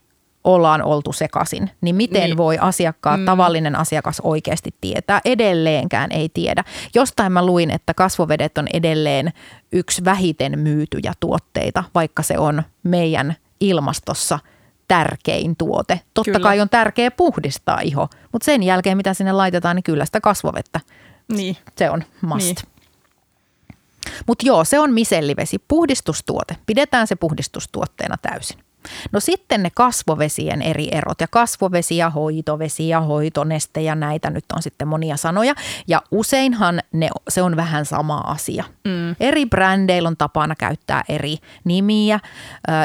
ollaan 0.47 0.83
oltu 0.83 1.13
sekaisin, 1.13 1.69
niin 1.81 1.95
miten 1.95 2.23
niin. 2.23 2.37
voi 2.37 2.57
asiakkaat, 2.57 3.19
mm. 3.19 3.25
tavallinen 3.25 3.75
asiakas 3.75 4.19
oikeasti 4.19 4.75
tietää? 4.81 5.21
Edelleenkään 5.25 6.11
ei 6.11 6.29
tiedä. 6.29 6.63
Jostain 6.95 7.31
mä 7.31 7.45
luin, 7.45 7.71
että 7.71 7.93
kasvovedet 7.93 8.57
on 8.57 8.67
edelleen 8.73 9.33
yksi 9.71 10.05
vähiten 10.05 10.59
myytyjä 10.59 11.13
tuotteita, 11.19 11.83
vaikka 11.95 12.23
se 12.23 12.37
on 12.37 12.63
meidän 12.83 13.35
ilmastossa 13.59 14.39
tärkein 14.87 15.55
tuote. 15.55 16.01
Totta 16.13 16.31
kyllä. 16.31 16.43
kai 16.43 16.59
on 16.61 16.69
tärkeä 16.69 17.11
puhdistaa 17.11 17.79
iho, 17.79 18.07
mutta 18.31 18.45
sen 18.45 18.63
jälkeen 18.63 18.97
mitä 18.97 19.13
sinne 19.13 19.31
laitetaan, 19.31 19.75
niin 19.75 19.83
kyllä 19.83 20.05
sitä 20.05 20.21
kasvovettä. 20.21 20.79
Niin. 21.33 21.57
Se 21.75 21.89
on 21.89 22.03
must. 22.21 22.45
Niin. 22.45 22.55
Mutta 24.27 24.45
joo, 24.47 24.63
se 24.63 24.79
on 24.79 24.93
misellivesi, 24.93 25.59
puhdistustuote. 25.67 26.57
Pidetään 26.65 27.07
se 27.07 27.15
puhdistustuotteena 27.15 28.15
täysin. 28.21 28.66
No 29.11 29.19
sitten 29.19 29.63
ne 29.63 29.69
kasvovesien 29.75 30.61
eri 30.61 30.87
erot 30.91 31.21
ja 31.21 31.27
kasvovesi 31.27 31.97
ja 31.97 32.09
hoitovesi 32.09 32.89
ja 32.89 33.01
hoitoneste 33.01 33.81
ja 33.81 33.95
näitä 33.95 34.29
nyt 34.29 34.45
on 34.55 34.61
sitten 34.61 34.87
monia 34.87 35.17
sanoja. 35.17 35.53
Ja 35.87 36.01
useinhan 36.11 36.79
ne, 36.93 37.09
se 37.29 37.41
on 37.41 37.55
vähän 37.55 37.85
sama 37.85 38.17
asia. 38.17 38.63
Mm. 38.85 39.15
Eri 39.19 39.45
brändeillä 39.45 40.07
on 40.07 40.17
tapana 40.17 40.55
käyttää 40.55 41.03
eri 41.09 41.37
nimiä. 41.63 42.19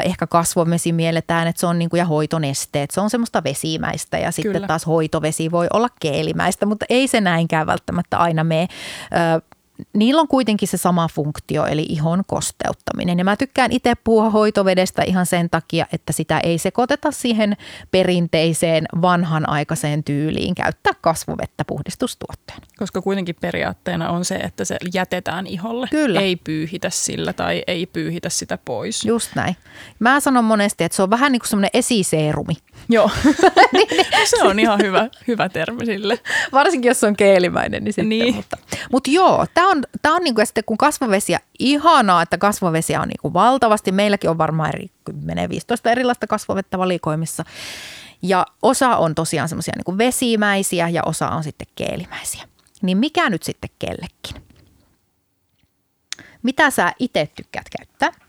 Ehkä 0.03 0.27
kasvovesi 0.27 0.91
mielletään, 0.91 1.47
että 1.47 1.59
se 1.59 1.67
on 1.67 1.79
niin 1.79 1.89
kuin, 1.89 1.99
ja 1.99 2.05
hoitonesteet, 2.05 2.91
se 2.91 3.01
on 3.01 3.09
semmoista 3.09 3.43
vesimäistä 3.43 4.17
ja 4.17 4.31
sitten 4.31 4.53
Kyllä. 4.53 4.67
taas 4.67 4.87
hoitovesi 4.87 5.51
voi 5.51 5.67
olla 5.73 5.89
keelimäistä, 6.01 6.65
mutta 6.65 6.85
ei 6.89 7.07
se 7.07 7.21
näinkään 7.21 7.67
välttämättä 7.67 8.17
aina 8.17 8.43
mene 8.43 8.67
niillä 9.93 10.21
on 10.21 10.27
kuitenkin 10.27 10.67
se 10.67 10.77
sama 10.77 11.07
funktio, 11.07 11.65
eli 11.65 11.85
ihon 11.89 12.23
kosteuttaminen. 12.27 13.17
Ja 13.17 13.25
mä 13.25 13.35
tykkään 13.35 13.71
itse 13.71 13.93
puhua 14.03 14.29
hoitovedestä 14.29 15.03
ihan 15.03 15.25
sen 15.25 15.49
takia, 15.49 15.85
että 15.93 16.13
sitä 16.13 16.39
ei 16.39 16.57
sekoiteta 16.57 17.11
siihen 17.11 17.57
perinteiseen 17.91 18.85
vanhanaikaiseen 19.01 20.03
tyyliin 20.03 20.55
käyttää 20.55 20.93
kasvuvettä 21.01 21.65
puhdistustuotteen. 21.65 22.59
Koska 22.77 23.01
kuitenkin 23.01 23.35
periaatteena 23.41 24.09
on 24.09 24.25
se, 24.25 24.35
että 24.35 24.65
se 24.65 24.77
jätetään 24.93 25.47
iholle. 25.47 25.87
Kyllä. 25.91 26.21
Ei 26.21 26.35
pyyhitä 26.35 26.89
sillä 26.89 27.33
tai 27.33 27.63
ei 27.67 27.85
pyyhitä 27.85 28.29
sitä 28.29 28.57
pois. 28.65 29.05
Just 29.05 29.35
näin. 29.35 29.55
Mä 29.99 30.19
sanon 30.19 30.45
monesti, 30.45 30.83
että 30.83 30.95
se 30.95 31.03
on 31.03 31.09
vähän 31.09 31.31
niin 31.31 31.39
kuin 31.39 31.49
semmoinen 31.49 31.71
esiseerumi. 31.73 32.53
Joo, 32.89 33.11
se 34.29 34.43
on 34.43 34.59
ihan 34.59 34.79
hyvä, 34.81 35.09
hyvä 35.27 35.49
termi 35.49 35.85
sille. 35.85 36.19
Varsinkin 36.51 36.89
jos 36.89 36.99
se 36.99 37.07
on 37.07 37.15
keelimäinen, 37.15 37.83
niin 37.83 37.93
sitten. 37.93 38.09
Niin. 38.09 38.35
Mutta, 38.35 38.57
mutta 38.91 39.11
joo, 39.11 39.45
tämä 39.53 39.62
on, 39.67 39.83
tää 40.01 40.11
on 40.11 40.21
niinku, 40.23 40.41
ja 40.41 40.45
sitten 40.45 40.63
kun 40.63 40.77
kasvovesiä, 40.77 41.39
ihanaa, 41.59 42.21
että 42.21 42.37
kasvovesiä 42.37 43.01
on 43.01 43.07
niinku 43.07 43.33
valtavasti. 43.33 43.91
Meilläkin 43.91 44.29
on 44.29 44.37
varmaan 44.37 44.69
eri 44.69 44.87
10-15 45.11 45.13
erilaista 45.91 46.27
kasvovettä 46.27 46.77
valikoimissa. 46.77 47.43
Ja 48.21 48.45
osa 48.61 48.97
on 48.97 49.15
tosiaan 49.15 49.49
semmoisia 49.49 49.73
niinku 49.77 49.97
vesimäisiä 49.97 50.89
ja 50.89 51.01
osa 51.05 51.29
on 51.29 51.43
sitten 51.43 51.67
keelimäisiä. 51.75 52.43
Niin 52.81 52.97
mikä 52.97 53.29
nyt 53.29 53.43
sitten 53.43 53.69
kellekin? 53.79 54.43
Mitä 56.43 56.69
sä 56.69 56.93
itse 56.99 57.29
tykkäät 57.35 57.65
käyttää? 57.77 58.23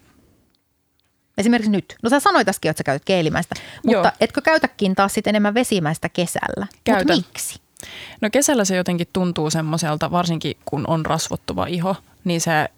Esimerkiksi 1.39 1.71
nyt. 1.71 1.97
No 2.03 2.11
sä 2.11 2.21
sanoit 2.21 2.49
äsken, 2.49 2.71
että 2.71 2.81
sä 2.81 2.85
käytät 2.85 3.05
keelimäistä, 3.05 3.55
mutta 3.87 4.09
Joo. 4.09 4.11
etkö 4.21 4.41
käytäkin 4.41 4.95
taas 4.95 5.15
sitten 5.15 5.31
enemmän 5.31 5.55
vesimäistä 5.55 6.09
kesällä? 6.09 6.67
Käytän. 6.85 7.17
Mut 7.17 7.27
miksi? 7.27 7.64
No 8.21 8.31
kesällä 8.33 8.65
se 8.65 8.77
jotenkin 8.77 9.07
tuntuu 9.13 9.51
semmoiselta, 9.51 10.11
varsinkin 10.11 10.57
kun 10.65 10.85
on 10.87 11.07
rasvottuva 11.07 11.67
iho, 11.67 11.97
niin 12.25 12.41
se, 12.41 12.69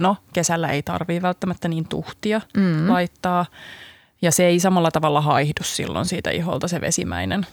no 0.00 0.16
kesällä 0.32 0.68
ei 0.68 0.82
tarvii 0.82 1.22
välttämättä 1.22 1.68
niin 1.68 1.88
tuhtia 1.88 2.40
mm. 2.56 2.88
laittaa. 2.88 3.46
Ja 4.22 4.32
se 4.32 4.46
ei 4.46 4.60
samalla 4.60 4.90
tavalla 4.90 5.20
haihdu 5.20 5.62
silloin 5.62 6.06
siitä 6.06 6.30
iholta 6.30 6.68
se 6.68 6.80
vesimäinen. 6.80 7.46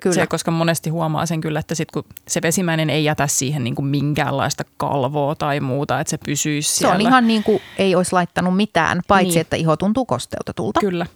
Kyllä. 0.00 0.14
Se, 0.14 0.26
koska 0.26 0.50
monesti 0.50 0.90
huomaa 0.90 1.26
sen 1.26 1.40
kyllä, 1.40 1.60
että 1.60 1.74
sit 1.74 1.90
kun 1.90 2.04
se 2.28 2.42
vesimäinen 2.42 2.90
ei 2.90 3.04
jätä 3.04 3.26
siihen 3.26 3.64
niin 3.64 3.74
kuin 3.74 3.86
minkäänlaista 3.86 4.64
kalvoa 4.76 5.34
tai 5.34 5.60
muuta, 5.60 6.00
että 6.00 6.10
se 6.10 6.18
pysyisi 6.18 6.76
siellä. 6.76 6.92
Se 6.92 6.96
on 6.96 7.00
ihan 7.00 7.26
niin 7.26 7.42
kuin 7.42 7.60
ei 7.78 7.94
olisi 7.94 8.12
laittanut 8.12 8.56
mitään, 8.56 9.00
paitsi 9.08 9.34
niin. 9.34 9.40
että 9.40 9.56
iho 9.56 9.76
tuntuu 9.76 10.06
kosteutetulta. 10.06 10.80
Kyllä. 10.80 11.06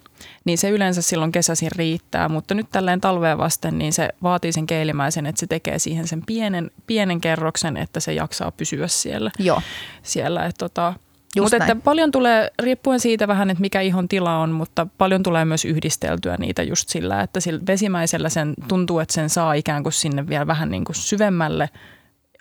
Niin 0.45 0.57
se 0.57 0.69
yleensä 0.69 1.01
silloin 1.01 1.31
kesäisin 1.31 1.71
riittää, 1.71 2.29
mutta 2.29 2.53
nyt 2.53 2.67
tälleen 2.71 3.01
talvea 3.01 3.37
vasten 3.37 3.77
niin 3.77 3.93
se 3.93 4.09
vaatii 4.23 4.51
sen 4.51 4.65
keilimäisen, 4.67 5.25
että 5.25 5.39
se 5.39 5.47
tekee 5.47 5.79
siihen 5.79 6.07
sen 6.07 6.21
pienen, 6.25 6.71
pienen 6.87 7.21
kerroksen, 7.21 7.77
että 7.77 7.99
se 7.99 8.13
jaksaa 8.13 8.51
pysyä 8.51 8.87
siellä. 8.87 9.31
Joo. 9.39 9.61
siellä 10.03 10.45
että 10.45 10.57
tota, 10.57 10.93
mutta 11.41 11.57
että 11.57 11.75
paljon 11.75 12.11
tulee, 12.11 12.51
riippuen 12.59 12.99
siitä 12.99 13.27
vähän, 13.27 13.49
että 13.49 13.61
mikä 13.61 13.81
ihon 13.81 14.07
tila 14.07 14.37
on, 14.37 14.51
mutta 14.51 14.87
paljon 14.97 15.23
tulee 15.23 15.45
myös 15.45 15.65
yhdisteltyä 15.65 16.35
niitä 16.39 16.63
just 16.63 16.89
sillä, 16.89 17.21
että 17.21 17.39
sillä 17.39 17.61
vesimäisellä 17.67 18.29
sen 18.29 18.53
tuntuu, 18.67 18.99
että 18.99 19.13
sen 19.13 19.29
saa 19.29 19.53
ikään 19.53 19.83
kuin 19.83 19.93
sinne 19.93 20.27
vielä 20.27 20.47
vähän 20.47 20.71
niin 20.71 20.85
kuin 20.85 20.95
syvemmälle 20.95 21.69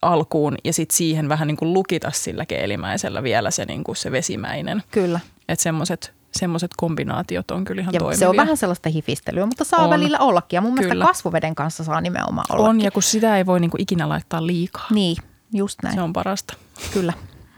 alkuun 0.03 0.55
ja 0.65 0.73
sitten 0.73 0.97
siihen 0.97 1.29
vähän 1.29 1.49
niin 1.49 1.57
kuin 1.57 1.73
lukita 1.73 2.11
sillä 2.11 2.47
keelimäisellä 2.47 3.23
vielä 3.23 3.51
se, 3.51 3.65
niin 3.65 3.85
kuin 3.85 3.97
se 3.97 4.13
vesimäinen. 4.13 4.83
Kyllä. 4.91 5.21
Että 5.49 5.63
semmoiset 5.63 6.13
semmoiset 6.39 6.71
kombinaatiot 6.77 7.51
on 7.51 7.65
kyllä 7.65 7.81
ihan 7.81 7.95
ja 7.95 8.01
toimivia. 8.01 8.19
Se 8.19 8.29
on 8.29 8.37
vähän 8.37 8.57
sellaista 8.57 8.89
hifistelyä, 8.89 9.47
mutta 9.47 9.65
saa 9.65 9.85
on. 9.85 9.91
välillä 9.91 10.19
ollakin. 10.19 10.57
Ja 10.57 10.61
mun 10.61 10.75
kyllä. 10.75 10.89
mielestä 10.89 11.07
kasvuveden 11.07 11.55
kanssa 11.55 11.85
saa 11.85 12.01
nimenomaan 12.01 12.47
olla. 12.51 12.69
On, 12.69 12.81
ja 12.81 12.91
kun 12.91 13.03
sitä 13.03 13.37
ei 13.37 13.47
voi 13.47 13.61
niinku 13.61 13.77
ikinä 13.81 14.09
laittaa 14.09 14.47
liikaa. 14.47 14.87
Niin, 14.91 15.17
just 15.53 15.83
näin. 15.83 15.95
Se 15.95 16.01
on 16.01 16.13
parasta. 16.13 16.55
Kyllä. 16.93 17.13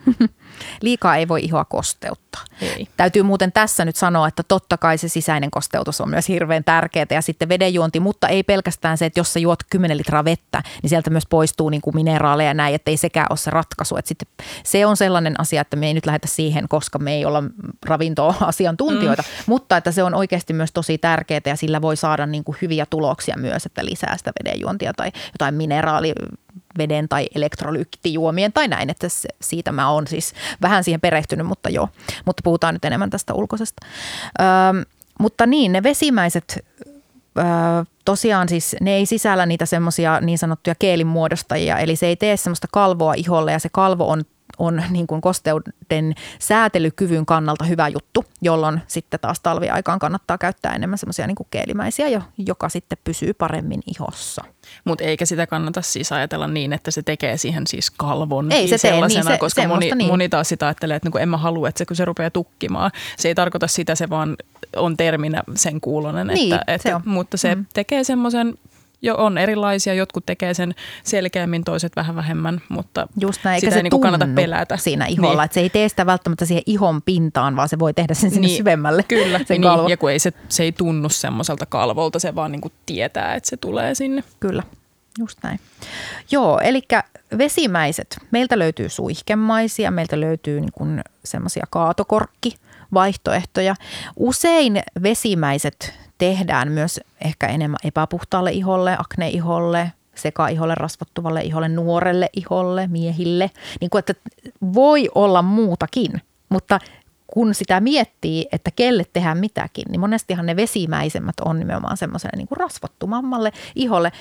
Liikaa 0.83 1.17
ei 1.17 1.29
voi 1.29 1.45
ihoa 1.45 1.65
kosteuttaa. 1.65 2.45
Ei. 2.61 2.89
Täytyy 2.97 3.23
muuten 3.23 3.53
tässä 3.53 3.85
nyt 3.85 3.97
sanoa, 3.97 4.29
että 4.29 4.43
totta 4.43 4.77
kai 4.77 4.99
se 4.99 5.09
sisäinen 5.09 5.51
kosteutus 5.51 6.01
on 6.01 6.11
myös 6.11 6.29
hirveän 6.29 6.65
tärkeää 6.65 7.07
ja 7.11 7.23
sitten 7.23 7.49
vedenjuonti, 7.49 8.01
mutta 8.01 8.29
ei 8.29 8.43
pelkästään 8.43 8.99
se, 8.99 9.07
että 9.07 9.21
jos 9.21 9.33
sä 9.33 9.39
juot 9.39 9.59
10 9.71 9.99
litraa 9.99 10.25
vettä, 10.25 10.63
niin 10.83 10.91
sieltä 10.91 11.11
myös 11.11 11.27
poistuu 11.31 11.69
niin 11.69 11.81
kuin 11.81 11.97
mineraaleja 11.97 12.51
ja 12.51 12.55
näin, 12.55 12.75
että 12.75 12.91
ei 12.91 12.97
sekään 12.97 13.27
ole 13.31 13.37
se 13.37 13.51
ratkaisu. 13.51 13.97
Että 13.97 14.09
sitten 14.09 14.47
se 14.65 14.87
on 14.87 14.97
sellainen 14.97 15.41
asia, 15.41 15.61
että 15.61 15.77
me 15.77 15.87
ei 15.87 15.95
nyt 15.95 16.07
lähdetä 16.07 16.27
siihen, 16.27 16.69
koska 16.69 16.99
me 16.99 17.15
ei 17.15 17.25
olla 17.25 17.43
ravintoasiantuntijoita, 17.87 19.23
mm. 19.23 19.43
mutta 19.47 19.77
että 19.77 19.93
se 19.93 20.03
on 20.03 20.15
oikeasti 20.15 20.53
myös 20.53 20.73
tosi 20.73 20.99
tärkeää 20.99 21.41
ja 21.47 21.57
sillä 21.57 21.83
voi 21.83 21.97
saada 21.97 22.27
niin 22.27 22.45
kuin 22.45 22.59
hyviä 22.63 22.87
tuloksia 22.87 23.37
myös, 23.39 23.67
että 23.67 23.85
lisää 23.85 24.17
sitä 24.17 24.33
vedenjuontia 24.45 24.93
tai 24.97 25.13
jotain 25.33 25.55
mineraali 25.55 26.13
veden 26.79 27.09
tai 27.09 27.27
elektrolyyttijuomien 27.35 28.53
tai 28.53 28.69
näin, 28.69 28.91
että 28.91 29.09
se, 29.09 29.29
siitä 29.41 29.73
mä 29.73 29.91
oon 29.91 30.07
siis 30.07 30.35
vähän 30.63 30.85
siihen 30.85 31.01
perehtynyt, 31.01 31.47
mutta 31.47 31.69
joo, 31.69 31.89
mutta 32.25 32.41
puhutaan 32.45 32.75
nyt 32.75 32.85
enemmän 32.85 33.11
tästä 33.11 33.35
ulkoisesta. 33.35 33.87
Öö, 34.41 34.47
mutta 35.21 35.47
niin, 35.47 35.73
ne 35.73 35.83
vesimäiset 35.83 36.65
öö, 37.39 37.45
tosiaan 38.05 38.49
siis 38.49 38.77
ne 38.81 38.95
ei 38.95 39.07
sisällä 39.07 39.47
niitä 39.47 39.67
semmoisia 39.67 40.21
niin 40.21 40.39
sanottuja 40.39 40.75
keelimuodostajia, 40.79 41.79
eli 41.79 41.97
se 41.97 42.07
ei 42.07 42.17
tee 42.17 42.37
semmoista 42.37 42.69
kalvoa 42.73 43.15
iholle 43.15 43.53
ja 43.53 43.59
se 43.59 43.69
kalvo 43.73 44.09
on 44.09 44.23
on 44.59 44.83
niin 44.91 45.07
kuin 45.07 45.21
kosteuden 45.21 46.15
säätelykyvyn 46.39 47.27
kannalta 47.27 47.65
hyvä 47.65 47.89
juttu, 47.89 48.25
jolloin 48.43 48.81
sitten 48.87 49.21
taas 49.21 49.41
talviaikaan 49.41 49.99
kannattaa 49.99 50.39
käyttää 50.39 50.75
enemmän 50.75 50.99
semmoisia 50.99 51.27
niin 51.27 51.37
keelimäisiä, 51.51 52.23
joka 52.39 52.69
sitten 52.69 52.99
pysyy 53.05 53.35
paremmin 53.35 53.83
ihossa. 53.87 54.45
Mutta 54.85 55.05
eikä 55.05 55.27
sitä 55.27 55.47
kannata 55.47 55.83
siis 55.83 56.13
ajatella 56.13 56.49
niin, 56.49 56.73
että 56.73 56.91
se 56.91 57.03
tekee 57.03 57.37
siihen 57.37 57.67
siis 57.67 57.91
kalvon 57.91 58.53
ei 58.53 58.69
se 58.69 58.79
sellaisena, 58.79 59.25
niin, 59.25 59.35
se, 59.35 59.39
koska 59.39 59.69
moni, 59.69 59.91
niin. 59.95 60.09
moni 60.09 60.29
taas 60.29 60.49
sitä 60.49 60.67
ajattelee, 60.67 60.97
että 60.97 61.09
niin 61.09 61.23
en 61.23 61.29
mä 61.29 61.37
halua, 61.37 61.69
että 61.69 61.79
se 61.79 61.87
kun 61.87 61.97
se 61.97 62.05
rupeaa 62.05 62.31
tukkimaan. 62.31 62.91
Se 63.17 63.29
ei 63.29 63.35
tarkoita 63.35 63.67
sitä, 63.67 63.95
se 63.95 64.11
vaan 64.11 64.37
on 64.77 64.97
terminä 64.97 65.43
sen 65.55 65.81
kuulonen, 65.81 66.27
niin, 66.27 66.55
että, 66.55 66.73
että, 66.73 66.89
se 66.89 66.95
on. 66.95 67.03
mutta 67.05 67.37
se 67.37 67.55
mm. 67.55 67.67
tekee 67.75 68.05
semmoisen 68.05 68.55
jo 69.07 69.15
on 69.19 69.39
erilaisia, 69.39 69.95
jotkut 69.95 70.27
tekee 70.27 70.55
sen 70.55 70.75
selkeämmin, 71.05 71.65
toiset 71.65 71.97
vähän 71.97 72.17
vähemmän, 72.17 72.61
mutta 72.69 73.09
Just 73.21 73.41
näin, 73.45 73.61
sitä 73.61 73.73
se 73.73 73.77
ei 73.77 73.83
niin 73.83 74.01
kannata 74.01 74.29
pelätä. 74.35 74.77
siinä 74.77 75.07
iholla, 75.07 75.33
niin. 75.33 75.45
että 75.45 75.55
se 75.55 75.61
ei 75.61 75.71
tee 75.71 75.89
sitä 75.89 76.07
välttämättä 76.07 76.45
siihen 76.45 76.63
ihon 76.67 77.03
pintaan, 77.03 77.57
vaan 77.57 77.69
se 77.69 77.79
voi 77.79 77.95
tehdä 77.95 78.15
sen 78.15 78.31
sinne 78.31 78.47
niin, 78.47 78.57
syvemmälle. 78.57 79.03
Kyllä, 79.03 79.39
sen 79.39 79.61
niin, 79.61 79.89
ja 79.91 79.97
kun 79.97 80.11
ei 80.11 80.19
se, 80.19 80.33
se 80.49 80.63
ei 80.63 80.73
tunnu 80.73 81.09
semmoiselta 81.09 81.67
kalvolta, 81.67 82.19
se 82.19 82.35
vaan 82.35 82.53
niin 82.53 82.61
kuin 82.61 82.73
tietää, 82.87 83.35
että 83.35 83.49
se 83.49 83.57
tulee 83.57 83.95
sinne. 83.95 84.25
Kyllä, 84.41 84.63
just 85.19 85.39
näin. 85.43 85.61
Joo, 86.31 86.61
eli 86.61 86.83
vesimäiset. 87.39 88.19
Meiltä 88.31 88.59
löytyy 88.59 88.89
suihkemaisia, 88.89 89.91
meiltä 89.91 90.21
löytyy 90.21 90.61
niin 90.61 91.03
semmoisia 91.25 91.65
kaatokorkki 91.71 92.57
vaihtoehtoja. 92.95 93.75
Usein 94.17 94.83
vesimäiset 95.03 95.95
tehdään 96.19 96.73
myös 96.73 97.01
ehkä 97.25 97.47
enemmän 97.47 97.79
epäpuhtaalle 97.85 98.53
iholle, 98.53 98.97
akneiholle, 98.99 99.93
sekaiholle, 100.15 100.75
rasvattuvalle 100.75 101.41
iholle, 101.41 101.69
nuorelle 101.69 102.29
iholle, 102.37 102.87
miehille. 102.87 103.51
Niin 103.81 103.91
kuin, 103.91 103.99
että 103.99 104.15
voi 104.75 105.09
olla 105.15 105.43
muutakin, 105.43 106.23
mutta 106.49 106.81
kun 107.27 107.55
sitä 107.55 107.81
miettii, 107.81 108.49
että 108.53 108.71
kelle 108.71 109.05
tehdään 109.13 109.39
mitäkin, 109.39 109.85
niin 109.91 110.01
monestihan 110.01 110.47
ne 110.47 110.57
vesimäisemmät 110.57 111.41
on 111.45 111.59
nimenomaan 111.59 111.97
semmoiselle 111.97 112.37
niin 112.37 112.49
kuin 112.49 112.57
rasvottumammalle 112.57 113.53
iholle. 113.75 114.13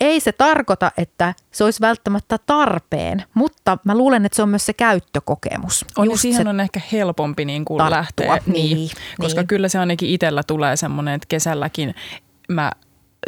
Ei 0.00 0.20
se 0.20 0.32
tarkoita, 0.32 0.92
että 0.98 1.34
se 1.50 1.64
olisi 1.64 1.80
välttämättä 1.80 2.38
tarpeen, 2.46 3.24
mutta 3.34 3.78
mä 3.84 3.94
luulen, 3.94 4.26
että 4.26 4.36
se 4.36 4.42
on 4.42 4.48
myös 4.48 4.66
se 4.66 4.72
käyttökokemus. 4.72 5.84
On, 5.98 6.06
Just 6.06 6.20
siihen 6.20 6.48
on 6.48 6.60
ehkä 6.60 6.80
helpompi 6.92 7.44
niin 7.44 7.64
kuin 7.64 7.78
tarttua. 7.78 8.26
lähteä. 8.26 8.52
Niin, 8.52 8.76
niin, 8.76 8.90
koska 9.18 9.40
niin. 9.40 9.48
kyllä 9.48 9.68
se 9.68 9.78
ainakin 9.78 10.10
itsellä 10.10 10.42
tulee 10.42 10.76
semmoinen, 10.76 11.14
että 11.14 11.26
kesälläkin 11.28 11.94
mä 12.48 12.72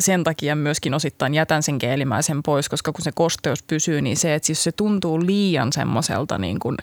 sen 0.01 0.25
takia 0.25 0.57
myöskin 0.57 0.95
osittain 0.95 1.35
jätän 1.35 1.63
sen 1.63 1.79
keelimäisen 1.79 2.43
pois, 2.43 2.69
koska 2.69 2.93
kun 2.93 3.05
se 3.05 3.11
kosteus 3.15 3.63
pysyy, 3.63 4.03
niin 4.03 4.17
se, 4.17 4.35
että 4.35 4.47
siis 4.47 4.65
se 4.65 4.73
tuntuu 4.73 5.27
liian 5.27 5.73
semmoiselta, 5.73 6.39
niin 6.39 6.59
kuin, 6.59 6.77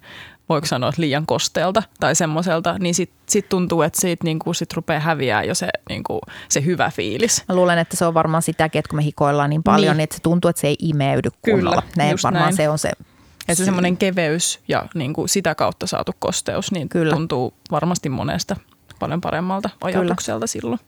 voiko 0.49 0.67
sanoa, 0.67 0.91
liian 0.97 1.25
kosteelta 1.25 1.83
tai 1.99 2.15
semmoiselta, 2.15 2.75
niin 2.79 2.95
sitten 2.95 3.17
sit 3.29 3.49
tuntuu, 3.49 3.81
että 3.81 4.01
siitä 4.01 4.23
niin 4.23 4.39
kuin 4.39 4.55
sit 4.55 4.73
rupeaa 4.73 4.99
häviää 4.99 5.43
jo 5.43 5.55
se, 5.55 5.69
niin 5.89 6.03
kuin, 6.03 6.19
se 6.49 6.65
hyvä 6.65 6.91
fiilis. 6.95 7.43
Mä 7.49 7.55
luulen, 7.55 7.79
että 7.79 7.97
se 7.97 8.05
on 8.05 8.13
varmaan 8.13 8.43
sitäkin, 8.43 8.79
että 8.79 8.89
kun 8.89 8.99
me 8.99 9.03
hikoillaan 9.03 9.49
niin 9.49 9.63
paljon, 9.63 9.91
niin, 9.91 9.97
niin 9.97 10.03
että 10.03 10.15
se 10.15 10.21
tuntuu, 10.21 10.49
että 10.49 10.61
se 10.61 10.67
ei 10.67 10.75
imeydy 10.79 11.29
kunnolla. 11.41 11.81
Kyllä, 11.81 11.93
näin 11.97 12.17
varmaan 12.23 12.43
näin. 12.43 12.55
se 12.55 12.69
on 12.69 12.79
se 12.79 12.91
että 13.41 13.55
se 13.55 13.65
semmoinen 13.65 13.97
keveys 13.97 14.59
ja 14.67 14.85
niin 14.93 15.13
kuin 15.13 15.29
sitä 15.29 15.55
kautta 15.55 15.87
saatu 15.87 16.11
kosteus 16.19 16.71
niin 16.71 16.89
Kyllä. 16.89 17.13
tuntuu 17.13 17.53
varmasti 17.71 18.09
monesta 18.09 18.55
paljon 18.99 19.21
paremmalta 19.21 19.69
ajatukselta 19.81 20.39
Kyllä. 20.39 20.47
silloin. 20.47 20.79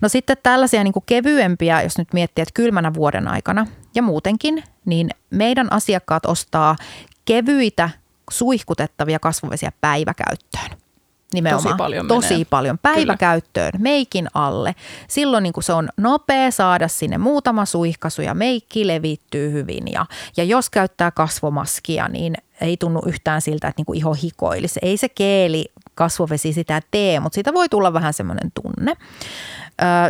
No 0.00 0.08
sitten 0.08 0.36
tällaisia 0.42 0.84
niin 0.84 0.92
kuin 0.92 1.02
kevyempiä, 1.06 1.82
jos 1.82 1.98
nyt 1.98 2.12
miettii, 2.12 2.42
että 2.42 2.54
kylmänä 2.54 2.94
vuoden 2.94 3.28
aikana 3.28 3.66
ja 3.94 4.02
muutenkin, 4.02 4.64
niin 4.84 5.10
meidän 5.30 5.72
asiakkaat 5.72 6.26
ostaa 6.26 6.76
kevyitä 7.24 7.90
suihkutettavia 8.30 9.18
kasvuvesiä 9.18 9.72
päiväkäyttöön. 9.80 10.70
Nimenomaan. 11.34 11.62
Tosi 11.64 11.76
paljon 11.76 12.08
Tosi 12.08 12.34
menee. 12.34 12.44
paljon. 12.50 12.78
Päiväkäyttöön, 12.78 13.72
Kyllä. 13.72 13.82
meikin 13.82 14.26
alle. 14.34 14.74
Silloin 15.08 15.42
niin 15.42 15.52
se 15.60 15.72
on 15.72 15.88
nopea 15.96 16.50
saada 16.50 16.88
sinne 16.88 17.18
muutama 17.18 17.64
suihkasu 17.64 18.22
ja 18.22 18.34
meikki 18.34 18.86
levittyy 18.86 19.52
hyvin. 19.52 19.92
Ja, 19.92 20.06
ja 20.36 20.44
jos 20.44 20.70
käyttää 20.70 21.10
kasvomaskia, 21.10 22.08
niin 22.08 22.34
ei 22.60 22.76
tunnu 22.76 23.02
yhtään 23.06 23.42
siltä, 23.42 23.68
että 23.68 23.82
niin 23.86 23.96
iho 23.96 24.14
hikoilisi. 24.14 24.80
Ei 24.82 24.96
se 24.96 25.08
keeli 25.08 25.64
kasvovesi 25.94 26.52
sitä 26.52 26.82
tee, 26.90 27.20
mutta 27.20 27.34
siitä 27.34 27.54
voi 27.54 27.68
tulla 27.68 27.92
vähän 27.92 28.12
semmoinen 28.12 28.52
tunne. 28.62 28.96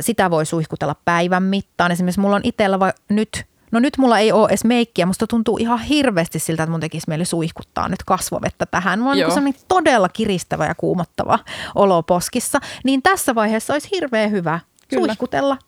Sitä 0.01 0.31
voi 0.31 0.47
suihkutella 0.47 0.97
päivän 1.05 1.43
mittaan. 1.43 1.93
Esimerkiksi 1.93 2.21
mulla 2.21 2.37
on 2.37 2.43
itsellä 2.45 2.81
va- 2.81 2.93
nyt, 3.09 3.45
no 3.71 3.81
nyt 3.81 3.99
mulla 3.99 4.19
ei 4.19 4.33
ole 4.33 4.49
edes 4.49 4.65
meikkiä, 4.65 5.07
musta 5.07 5.27
tuntuu 5.27 5.59
ihan 5.59 5.81
hirveästi 5.81 6.39
siltä, 6.39 6.63
että 6.63 6.71
mun 6.71 6.81
tekisi 6.81 7.05
mieli 7.09 7.25
suihkuttaa 7.25 7.89
nyt 7.89 8.03
kasvovettä 8.07 8.67
tähän. 8.67 9.01
Mulla 9.01 9.35
on 9.37 9.45
niin 9.45 9.55
todella 9.69 10.09
kiristävä 10.09 10.67
ja 10.67 10.75
kuumottava 10.75 11.39
olo 11.75 12.03
poskissa. 12.03 12.61
Niin 12.85 13.03
tässä 13.03 13.35
vaiheessa 13.35 13.73
olisi 13.73 13.89
hirveän 13.93 14.31
hyvä 14.31 14.61
Kyllä. 14.89 15.07
suihkutella 15.07 15.59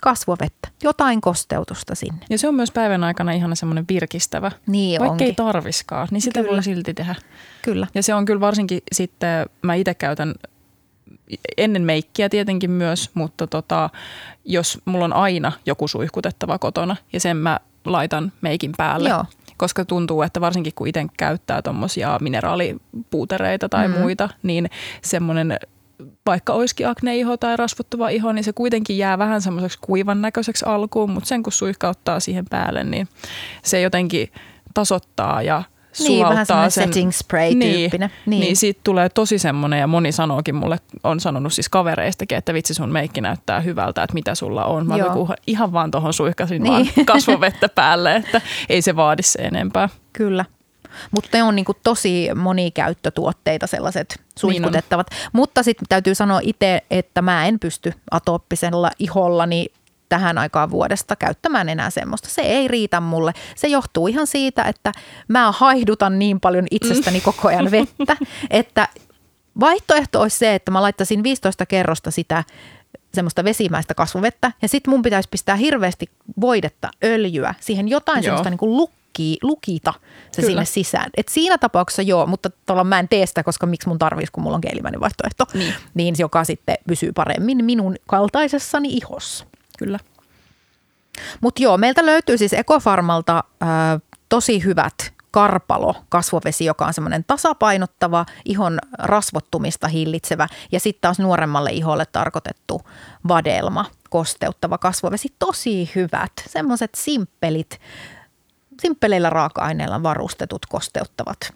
kasvovettä, 0.00 0.68
jotain 0.82 1.20
kosteutusta 1.20 1.94
sinne. 1.94 2.26
Ja 2.30 2.38
se 2.38 2.48
on 2.48 2.54
myös 2.54 2.70
päivän 2.70 3.04
aikana 3.04 3.32
ihan 3.32 3.56
semmoinen 3.56 3.84
virkistävä. 3.88 4.52
Niin 4.66 5.00
Vaikka 5.00 5.12
onkin. 5.12 5.26
ei 5.26 5.34
tarviskaan, 5.34 6.08
niin 6.10 6.20
sitä 6.20 6.40
kyllä. 6.40 6.52
voi 6.52 6.62
silti 6.62 6.94
tehdä. 6.94 7.14
Kyllä. 7.62 7.86
Ja 7.94 8.02
se 8.02 8.14
on 8.14 8.24
kyllä 8.24 8.40
varsinkin 8.40 8.80
sitten, 8.92 9.46
mä 9.62 9.74
itse 9.74 9.94
käytän 9.94 10.34
ennen 11.56 11.82
meikkiä 11.82 12.28
tietenkin 12.28 12.70
myös, 12.70 13.10
mutta 13.14 13.46
tota, 13.46 13.90
jos 14.44 14.78
mulla 14.84 15.04
on 15.04 15.12
aina 15.12 15.52
joku 15.66 15.88
suihkutettava 15.88 16.58
kotona 16.58 16.96
ja 17.12 17.20
sen 17.20 17.36
mä 17.36 17.60
laitan 17.84 18.32
meikin 18.40 18.72
päälle. 18.76 19.08
Joo 19.08 19.24
koska 19.60 19.84
tuntuu, 19.84 20.22
että 20.22 20.40
varsinkin 20.40 20.72
kun 20.74 20.88
itse 20.88 21.06
käyttää 21.18 21.62
tuommoisia 21.62 22.18
mineraalipuutereita 22.20 23.68
tai 23.68 23.88
mm. 23.88 23.98
muita, 23.98 24.28
niin 24.42 24.70
semmoinen 25.02 25.58
vaikka 26.26 26.52
olisikin 26.52 26.88
akneiho 26.88 27.36
tai 27.36 27.56
rasvottuva 27.56 28.08
iho, 28.08 28.32
niin 28.32 28.44
se 28.44 28.52
kuitenkin 28.52 28.98
jää 28.98 29.18
vähän 29.18 29.42
semmoiseksi 29.42 29.78
kuivan 29.80 30.22
näköiseksi 30.22 30.64
alkuun, 30.64 31.10
mutta 31.10 31.28
sen 31.28 31.42
kun 31.42 31.52
suihkauttaa 31.52 32.20
siihen 32.20 32.44
päälle, 32.50 32.84
niin 32.84 33.08
se 33.62 33.80
jotenkin 33.80 34.28
tasoittaa 34.74 35.42
ja 35.42 35.62
niin, 35.98 36.28
vähän 36.28 36.46
sen, 36.46 36.70
setting 36.70 37.12
spray 37.12 37.54
niin, 37.54 37.90
niin. 37.90 38.10
niin 38.26 38.56
siitä 38.56 38.80
tulee 38.84 39.08
tosi 39.08 39.38
semmoinen 39.38 39.80
ja 39.80 39.86
moni 39.86 40.12
sanookin 40.12 40.54
mulle, 40.54 40.78
on 41.04 41.20
sanonut 41.20 41.52
siis 41.52 41.68
kavereistakin, 41.68 42.38
että 42.38 42.54
vitsi 42.54 42.74
sun 42.74 42.92
meikki 42.92 43.20
näyttää 43.20 43.60
hyvältä, 43.60 44.02
että 44.02 44.14
mitä 44.14 44.34
sulla 44.34 44.64
on. 44.64 44.86
Mä 44.86 44.96
joku, 44.96 45.28
ihan 45.46 45.72
vaan 45.72 45.90
tuohon 45.90 46.12
suihkasin 46.12 46.62
niin. 46.62 46.72
vaan 46.72 46.86
kasvovettä 47.06 47.68
päälle, 47.68 48.16
että 48.16 48.40
ei 48.68 48.82
se 48.82 48.96
vaadi 48.96 49.22
se 49.22 49.38
enempää. 49.38 49.88
Kyllä. 50.12 50.44
Mutta 51.10 51.28
ne 51.32 51.42
on 51.42 51.56
niinku 51.56 51.74
tosi 51.82 52.28
monikäyttötuotteita 52.34 53.66
sellaiset 53.66 54.20
suihkutettavat. 54.38 55.10
Niin 55.10 55.30
Mutta 55.32 55.62
sitten 55.62 55.86
täytyy 55.88 56.14
sanoa 56.14 56.40
itse, 56.42 56.82
että 56.90 57.22
mä 57.22 57.46
en 57.46 57.58
pysty 57.58 57.92
atooppisella 58.10 58.90
ihollani 58.98 59.66
tähän 60.10 60.38
aikaan 60.38 60.70
vuodesta 60.70 61.16
käyttämään 61.16 61.68
enää 61.68 61.90
semmoista. 61.90 62.28
Se 62.28 62.42
ei 62.42 62.68
riitä 62.68 63.00
mulle. 63.00 63.32
Se 63.56 63.68
johtuu 63.68 64.08
ihan 64.08 64.26
siitä, 64.26 64.62
että 64.62 64.92
mä 65.28 65.52
haihdutan 65.52 66.18
niin 66.18 66.40
paljon 66.40 66.66
itsestäni 66.70 67.18
mm. 67.18 67.22
koko 67.22 67.48
ajan 67.48 67.70
vettä, 67.70 68.16
että 68.50 68.88
vaihtoehto 69.60 70.20
olisi 70.20 70.38
se, 70.38 70.54
että 70.54 70.70
mä 70.70 70.82
laittaisin 70.82 71.22
15 71.22 71.66
kerrosta 71.66 72.10
sitä 72.10 72.44
semmoista 73.14 73.44
vesimäistä 73.44 73.94
kasvuvettä 73.94 74.52
ja 74.62 74.68
sitten 74.68 74.90
mun 74.90 75.02
pitäisi 75.02 75.28
pistää 75.28 75.56
hirveästi 75.56 76.06
voidetta, 76.40 76.90
öljyä, 77.04 77.54
siihen 77.60 77.88
jotain 77.88 78.16
Joo. 78.16 78.22
semmoista 78.22 78.50
niin 78.50 78.58
kuin 78.58 78.76
luki, 78.76 79.38
lukita 79.42 79.94
se 80.32 80.42
Kyllä. 80.42 80.50
sinne 80.50 80.64
sisään. 80.64 81.10
Et 81.16 81.28
siinä 81.28 81.58
tapauksessa 81.58 82.02
joo, 82.02 82.26
mutta 82.26 82.50
tavallaan 82.66 82.86
mä 82.86 82.98
en 82.98 83.08
tee 83.08 83.26
sitä, 83.26 83.42
koska 83.42 83.66
miksi 83.66 83.88
mun 83.88 83.98
tarvitsisi, 83.98 84.32
kun 84.32 84.42
mulla 84.42 84.54
on 84.54 84.60
keelimäinen 84.60 85.00
vaihtoehto, 85.00 85.46
niin. 85.54 85.74
niin 85.94 86.14
joka 86.18 86.44
sitten 86.44 86.76
pysyy 86.88 87.12
paremmin 87.12 87.64
minun 87.64 87.96
kaltaisessani 88.06 88.88
ihossa. 88.88 89.46
Kyllä. 89.80 89.98
Mutta 91.40 91.62
joo, 91.62 91.78
meiltä 91.78 92.06
löytyy 92.06 92.38
siis 92.38 92.52
Ekofarmalta 92.52 93.44
äh, 93.62 93.68
tosi 94.28 94.64
hyvät 94.64 95.12
karpalo 95.30 95.94
kasvovesi, 96.08 96.64
joka 96.64 96.86
on 96.86 96.94
semmoinen 96.94 97.24
tasapainottava, 97.26 98.26
ihon 98.44 98.78
rasvottumista 98.98 99.88
hillitsevä 99.88 100.48
ja 100.72 100.80
sitten 100.80 101.00
taas 101.00 101.18
nuoremmalle 101.18 101.70
iholle 101.70 102.06
tarkoitettu 102.06 102.82
vadelma, 103.28 103.84
kosteuttava 104.10 104.78
kasvovesi. 104.78 105.28
Tosi 105.38 105.90
hyvät, 105.94 106.32
semmoiset 106.48 106.90
simppelit, 106.94 107.80
simppeleillä 108.82 109.30
raaka-aineilla 109.30 110.02
varustetut 110.02 110.66
kosteuttavat 110.66 111.54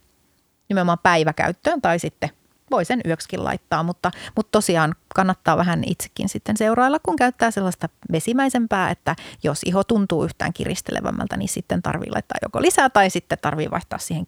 nimenomaan 0.68 0.98
päiväkäyttöön 1.02 1.82
tai 1.82 1.98
sitten 1.98 2.30
voi 2.74 2.84
sen 2.84 3.00
yöksikin 3.06 3.44
laittaa, 3.44 3.82
mutta, 3.82 4.10
mutta 4.36 4.50
tosiaan 4.52 4.94
kannattaa 5.14 5.56
vähän 5.56 5.82
itsekin 5.86 6.28
sitten 6.28 6.56
seurailla, 6.56 6.98
kun 6.98 7.16
käyttää 7.16 7.50
sellaista 7.50 7.88
vesimäisempää, 8.12 8.90
että 8.90 9.16
jos 9.42 9.62
iho 9.66 9.84
tuntuu 9.84 10.24
yhtään 10.24 10.52
kiristelevämmältä, 10.52 11.36
niin 11.36 11.48
sitten 11.48 11.82
tarvii 11.82 12.10
laittaa 12.10 12.38
joko 12.42 12.62
lisää 12.62 12.90
tai 12.90 13.10
sitten 13.10 13.38
tarvii 13.42 13.70
vaihtaa 13.70 13.98
siihen 13.98 14.26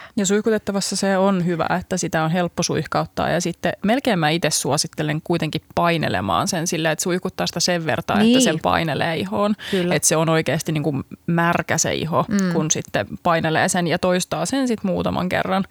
keelimäisempää. 0.00 0.10
Ja 0.16 0.26
suihkutettavassa 0.26 0.96
se 0.96 1.16
on 1.16 1.46
hyvä, 1.46 1.66
että 1.80 1.96
sitä 1.96 2.24
on 2.24 2.30
helppo 2.30 2.62
suihkauttaa 2.62 3.28
ja 3.30 3.40
sitten 3.40 3.72
melkein 3.84 4.18
mä 4.18 4.30
itse 4.30 4.50
suosittelen 4.50 5.20
kuitenkin 5.24 5.62
painelemaan 5.74 6.48
sen 6.48 6.66
silleen, 6.66 6.92
että 6.92 7.02
suihkuttaa 7.02 7.46
sitä 7.46 7.60
sen 7.60 7.86
verran, 7.86 8.18
niin. 8.18 8.36
että 8.36 8.44
sen 8.44 8.60
painelee 8.60 9.16
ihoon. 9.16 9.54
Kyllä. 9.70 9.94
Että 9.94 10.08
se 10.08 10.16
on 10.16 10.28
oikeasti 10.28 10.72
niin 10.72 10.82
kuin 10.82 11.04
märkä 11.26 11.78
se 11.78 11.94
iho, 11.94 12.24
mm. 12.28 12.52
kun 12.52 12.70
sitten 12.70 13.06
painelee 13.22 13.68
sen 13.68 13.86
ja 13.86 13.98
toistaa 13.98 14.46
sen 14.46 14.68
sitten 14.68 14.90
muutaman 14.90 15.28
kerran. 15.28 15.64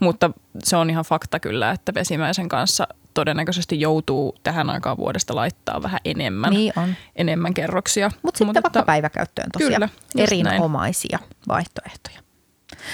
Mutta 0.00 0.30
se 0.58 0.76
on 0.76 0.90
ihan 0.90 1.04
fakta 1.04 1.40
kyllä, 1.40 1.70
että 1.70 1.94
vesimäisen 1.94 2.48
kanssa 2.48 2.88
todennäköisesti 3.14 3.80
joutuu 3.80 4.34
tähän 4.42 4.70
aikaan 4.70 4.96
vuodesta 4.96 5.34
laittaa 5.34 5.82
vähän 5.82 6.00
enemmän, 6.04 6.52
niin 6.52 6.72
on. 6.76 6.94
enemmän 7.16 7.54
kerroksia. 7.54 8.10
Mut 8.22 8.36
sitten 8.36 8.46
Mutta 8.46 8.62
vaikka 8.62 8.82
päiväkäyttöön 8.82 9.50
tosiaan 9.52 9.72
kyllä, 9.72 9.88
erinomaisia 10.24 11.18
näin. 11.20 11.30
vaihtoehtoja. 11.48 12.24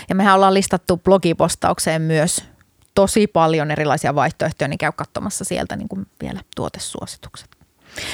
Ja 0.08 0.14
mehän 0.14 0.34
ollaan 0.34 0.54
listattu 0.54 0.96
blogipostaukseen 0.96 2.02
myös 2.02 2.44
tosi 2.94 3.26
paljon 3.26 3.70
erilaisia 3.70 4.14
vaihtoehtoja, 4.14 4.68
niin 4.68 4.78
käy 4.78 4.92
katsomassa 4.96 5.44
sieltä 5.44 5.76
niin 5.76 5.88
kuin 5.88 6.06
vielä 6.22 6.40
tuotesuositukset. 6.56 7.60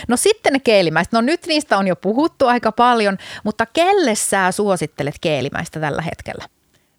No 0.08 0.16
sitten 0.16 0.52
ne 0.52 0.58
keelimäiset. 0.58 1.12
No 1.12 1.20
nyt 1.20 1.46
niistä 1.46 1.78
on 1.78 1.86
jo 1.86 1.96
puhuttu 1.96 2.46
aika 2.46 2.72
paljon, 2.72 3.18
mutta 3.44 3.66
kelle 3.66 4.14
sä 4.14 4.52
suosittelet 4.52 5.14
keelimäistä 5.20 5.80
tällä 5.80 6.02
hetkellä? 6.02 6.44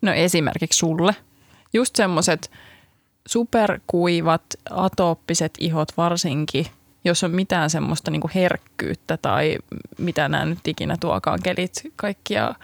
No 0.02 0.14
esimerkiksi 0.14 0.78
sulle. 0.78 1.16
Just 1.74 1.96
semmoiset 1.96 2.52
superkuivat, 3.28 4.42
atooppiset 4.70 5.54
ihot 5.60 5.98
varsinkin, 5.98 6.66
jos 7.04 7.24
on 7.24 7.32
mitään 7.32 7.70
semmoista 7.70 8.12
niin 8.12 8.22
herkkyyttä 8.36 9.18
tai 9.18 9.58
mitä 9.98 10.30
nämä 10.30 10.46
nyt 10.46 10.68
ikinä 10.68 10.98
tuokaan 11.00 11.40
kelit 11.44 11.74
kaikkia 11.96 12.56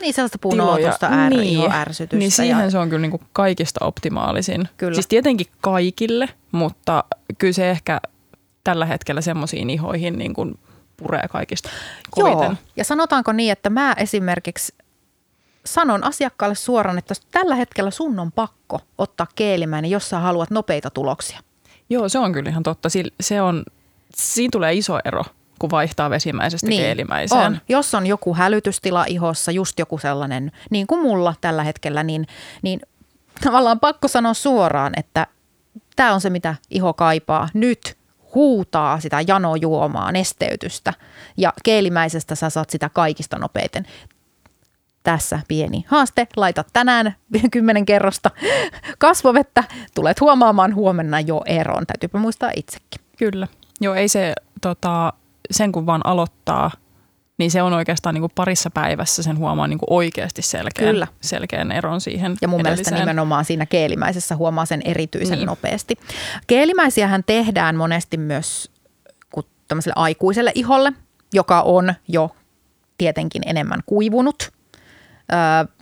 niin 0.00 0.14
sellaista 0.14 0.38
punoutusta, 0.38 1.08
är, 1.08 1.30
niin, 1.30 1.72
ärsytystä. 1.72 2.16
Niin 2.16 2.30
siihen 2.30 2.64
ja... 2.64 2.70
se 2.70 2.78
on 2.78 2.88
kyllä 2.88 3.02
niin 3.02 3.10
kuin 3.10 3.22
kaikista 3.32 3.84
optimaalisin. 3.84 4.68
Kyllä. 4.76 4.94
Siis 4.94 5.06
tietenkin 5.06 5.46
kaikille, 5.60 6.28
mutta 6.52 7.04
kyllä 7.38 7.52
se 7.52 7.70
ehkä 7.70 8.00
tällä 8.64 8.86
hetkellä 8.86 9.20
semmoisiin 9.20 9.70
ihoihin 9.70 10.18
niin 10.18 10.34
kuin 10.34 10.58
puree 10.96 11.28
kaikista 11.30 11.70
koviten. 12.10 12.44
Joo, 12.44 12.54
ja 12.76 12.84
sanotaanko 12.84 13.32
niin, 13.32 13.52
että 13.52 13.70
mä 13.70 13.94
esimerkiksi 13.98 14.74
sanon 15.64 16.04
asiakkaalle 16.04 16.54
suoraan, 16.54 16.98
että 16.98 17.14
tällä 17.30 17.54
hetkellä 17.54 17.90
sun 17.90 18.18
on 18.18 18.32
pakko 18.32 18.80
ottaa 18.98 19.26
keelimäinen, 19.34 19.90
jos 19.90 20.10
sä 20.10 20.18
haluat 20.18 20.50
nopeita 20.50 20.90
tuloksia. 20.90 21.40
Joo, 21.90 22.08
se 22.08 22.18
on 22.18 22.32
kyllä 22.32 22.50
ihan 22.50 22.62
totta. 22.62 22.88
Se 23.20 23.42
on, 23.42 23.64
siinä 24.14 24.48
tulee 24.52 24.74
iso 24.74 25.00
ero 25.04 25.22
kun 25.58 25.70
vaihtaa 25.70 26.10
vesimäisestä 26.10 26.66
niin, 26.66 26.82
keelimäiseen. 26.82 27.46
On. 27.46 27.58
Jos 27.68 27.94
on 27.94 28.06
joku 28.06 28.34
hälytystila 28.34 29.04
ihossa, 29.08 29.52
just 29.52 29.78
joku 29.78 29.98
sellainen, 29.98 30.52
niin 30.70 30.86
kuin 30.86 31.02
mulla 31.02 31.34
tällä 31.40 31.62
hetkellä, 31.62 32.02
niin, 32.02 32.26
niin 32.62 32.80
tavallaan 33.44 33.80
pakko 33.80 34.08
sanoa 34.08 34.34
suoraan, 34.34 34.92
että 34.96 35.26
tämä 35.96 36.14
on 36.14 36.20
se, 36.20 36.30
mitä 36.30 36.54
iho 36.70 36.94
kaipaa. 36.94 37.48
Nyt 37.54 37.96
huutaa 38.34 39.00
sitä 39.00 39.20
janojuomaa, 39.26 40.12
nesteytystä 40.12 40.94
ja 41.36 41.52
keelimäisestä 41.64 42.34
sä 42.34 42.50
saat 42.50 42.70
sitä 42.70 42.88
kaikista 42.88 43.38
nopeiten. 43.38 43.86
Tässä 45.02 45.40
pieni 45.48 45.84
haaste. 45.88 46.26
Laita 46.36 46.64
tänään 46.72 47.16
kymmenen 47.52 47.86
kerrosta 47.86 48.30
kasvovettä. 48.98 49.64
Tulet 49.94 50.20
huomaamaan 50.20 50.74
huomenna 50.74 51.20
jo 51.20 51.42
eron. 51.46 51.86
Täytyypä 51.86 52.18
muistaa 52.18 52.50
itsekin. 52.56 53.00
Kyllä. 53.18 53.48
Joo, 53.80 53.94
ei 53.94 54.08
se 54.08 54.32
tota, 54.62 55.12
sen 55.50 55.72
kun 55.72 55.86
vaan 55.86 56.00
aloittaa, 56.04 56.70
niin 57.38 57.50
se 57.50 57.62
on 57.62 57.72
oikeastaan 57.72 58.14
niin 58.14 58.22
kuin 58.22 58.32
parissa 58.34 58.70
päivässä 58.70 59.22
sen 59.22 59.38
huomaa 59.38 59.66
niin 59.66 59.78
kuin 59.78 59.92
oikeasti 59.92 60.42
selkeän, 60.42 60.90
Kyllä. 60.90 61.06
selkeän 61.20 61.72
eron 61.72 62.00
siihen 62.00 62.36
Ja 62.42 62.48
mun 62.48 62.60
edelliseen. 62.60 62.84
mielestä 62.94 63.06
nimenomaan 63.12 63.44
siinä 63.44 63.66
keelimäisessä 63.66 64.36
huomaa 64.36 64.66
sen 64.66 64.82
erityisen 64.84 65.38
niin. 65.38 65.46
nopeasti. 65.46 65.94
Keelimäisiähän 66.46 67.24
tehdään 67.24 67.76
monesti 67.76 68.16
myös 68.16 68.70
tämmöiselle 69.68 69.94
aikuiselle 69.96 70.52
iholle, 70.54 70.92
joka 71.32 71.60
on 71.62 71.94
jo 72.08 72.36
tietenkin 72.98 73.42
enemmän 73.46 73.80
kuivunut 73.86 74.52
öö, 75.32 75.74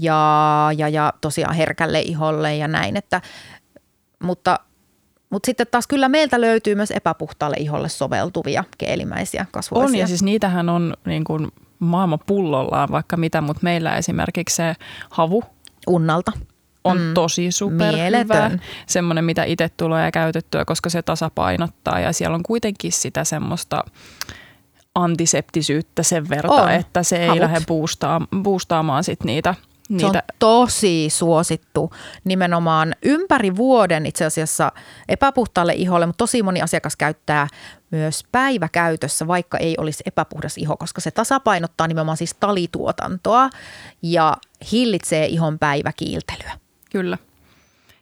ja, 0.00 0.70
ja, 0.76 0.88
ja 0.88 1.12
tosiaan 1.20 1.54
herkälle 1.54 2.00
iholle 2.00 2.56
ja 2.56 2.68
näin. 2.68 2.96
Että, 2.96 3.20
mutta 4.22 4.60
mutta 5.34 5.46
sitten 5.46 5.66
taas 5.70 5.86
kyllä 5.86 6.08
meiltä 6.08 6.40
löytyy 6.40 6.74
myös 6.74 6.90
epäpuhtaalle 6.90 7.56
iholle 7.58 7.88
soveltuvia 7.88 8.64
keelimäisiä 8.78 9.46
kasvovesia. 9.50 9.88
On 9.88 9.96
ja 9.96 10.06
siis 10.06 10.22
niitähän 10.22 10.68
on 10.68 10.94
niin 11.04 11.24
kuin 11.24 11.52
maailman 11.78 12.18
pullollaan 12.26 12.88
vaikka 12.90 13.16
mitä, 13.16 13.40
mutta 13.40 13.60
meillä 13.62 13.96
esimerkiksi 13.96 14.56
se 14.56 14.74
havu. 15.10 15.44
Unnalta. 15.86 16.32
On 16.84 16.98
mm. 17.00 17.14
tosi 17.14 17.50
superhyvä. 17.50 18.50
Semmoinen, 18.86 19.24
mitä 19.24 19.44
itse 19.44 19.68
tulee 19.76 20.10
käytettyä, 20.10 20.64
koska 20.64 20.90
se 20.90 21.02
tasapainottaa 21.02 22.00
ja 22.00 22.12
siellä 22.12 22.34
on 22.34 22.42
kuitenkin 22.42 22.92
sitä 22.92 23.24
semmoista 23.24 23.84
antiseptisyyttä 24.94 26.02
sen 26.02 26.28
verran, 26.28 26.74
että 26.74 27.02
se 27.02 27.16
ei 27.16 27.28
Havut. 27.28 27.40
lähde 27.40 27.60
boostaamaan 28.42 29.04
sit 29.04 29.24
niitä– 29.24 29.54
Niitä. 29.88 30.00
Se 30.00 30.06
on 30.06 30.22
tosi 30.38 31.10
suosittu 31.10 31.90
nimenomaan 32.24 32.94
ympäri 33.02 33.56
vuoden 33.56 34.06
itse 34.06 34.24
asiassa 34.24 34.72
epäpuhtaalle 35.08 35.72
iholle, 35.72 36.06
mutta 36.06 36.18
tosi 36.18 36.42
moni 36.42 36.62
asiakas 36.62 36.96
käyttää 36.96 37.48
myös 37.90 38.24
päiväkäytössä, 38.32 39.26
vaikka 39.26 39.58
ei 39.58 39.74
olisi 39.78 40.02
epäpuhdas 40.06 40.58
iho, 40.58 40.76
koska 40.76 41.00
se 41.00 41.10
tasapainottaa 41.10 41.88
nimenomaan 41.88 42.16
siis 42.16 42.34
talituotantoa 42.40 43.50
ja 44.02 44.36
hillitsee 44.72 45.26
ihon 45.26 45.58
päiväkiiltelyä. 45.58 46.52
Kyllä. 46.90 47.18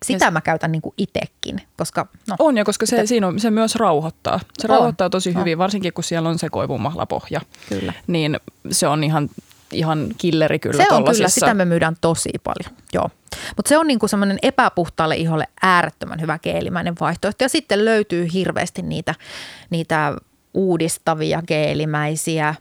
Sitä 0.03 0.31
mä 0.31 0.40
käytän 0.40 0.73
niin 0.73 0.83
kuin 0.83 0.95
itekin, 0.99 1.62
koska... 1.77 2.07
No, 2.29 2.37
on 2.38 2.57
ja 2.57 2.64
koska 2.64 2.87
se, 2.87 2.97
ite... 2.97 3.07
siinä 3.07 3.27
on, 3.27 3.40
se 3.40 3.51
myös 3.51 3.75
rauhoittaa. 3.75 4.40
Se 4.59 4.66
on. 4.66 4.71
rauhoittaa 4.71 5.11
tosi 5.11 5.35
hyvin, 5.35 5.61
on. 5.61 5.71
pohja. 5.73 5.92
kun 5.92 6.05
siellä 6.05 6.29
on 6.29 6.38
se 6.38 6.49
koivumahlapohja. 6.49 7.40
Kyllä. 7.68 7.92
Niin 8.07 8.40
se 8.71 8.87
on 8.87 9.05
ihan 9.05 9.29
ihan 9.72 10.08
killeri 10.18 10.58
kyllä 10.58 10.85
Se 10.85 10.94
on 10.94 11.04
kyllä, 11.04 11.28
sitä 11.28 11.54
me 11.54 11.64
myydään 11.64 11.96
tosi 12.00 12.30
paljon, 12.44 12.78
joo. 12.92 13.11
Mutta 13.56 13.68
se 13.68 13.78
on 13.78 13.87
niinku 13.87 14.08
semmoinen 14.08 14.38
epäpuhtaalle 14.42 15.16
iholle 15.16 15.48
äärettömän 15.62 16.20
hyvä 16.20 16.38
keelimäinen 16.38 16.94
vaihtoehto. 17.00 17.44
Ja 17.44 17.48
sitten 17.48 17.85
löytyy 17.85 18.28
hirveästi 18.32 18.82
niitä, 18.82 19.14
niitä 19.70 20.16
uudistavia 20.54 21.42
keelimäisiä, 21.46 22.54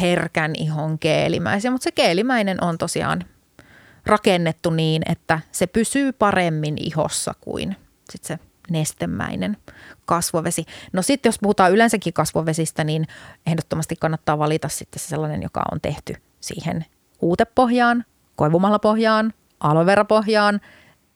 herkän 0.00 0.52
ihon 0.56 0.98
keelimäisiä. 0.98 1.70
Mutta 1.70 1.84
se 1.84 1.92
keelimäinen 1.92 2.64
on 2.64 2.78
tosiaan 2.78 3.24
rakennettu 4.06 4.70
niin, 4.70 5.02
että 5.06 5.40
se 5.52 5.66
pysyy 5.66 6.12
paremmin 6.12 6.76
ihossa 6.78 7.34
kuin 7.40 7.76
sit 8.10 8.24
se 8.24 8.38
nestemäinen 8.70 9.56
kasvovesi. 10.04 10.64
No 10.92 11.02
sitten 11.02 11.28
jos 11.28 11.38
puhutaan 11.38 11.72
yleensäkin 11.72 12.12
kasvovesistä, 12.12 12.84
niin 12.84 13.06
ehdottomasti 13.46 13.96
kannattaa 13.96 14.38
valita 14.38 14.68
sitten 14.68 15.00
sellainen, 15.00 15.42
joka 15.42 15.62
on 15.72 15.80
tehty 15.80 16.14
siihen 16.40 16.84
uutepohjaan, 17.22 18.04
koivumallapohjaan, 18.36 19.32
aloeverapohjaan, 19.60 20.60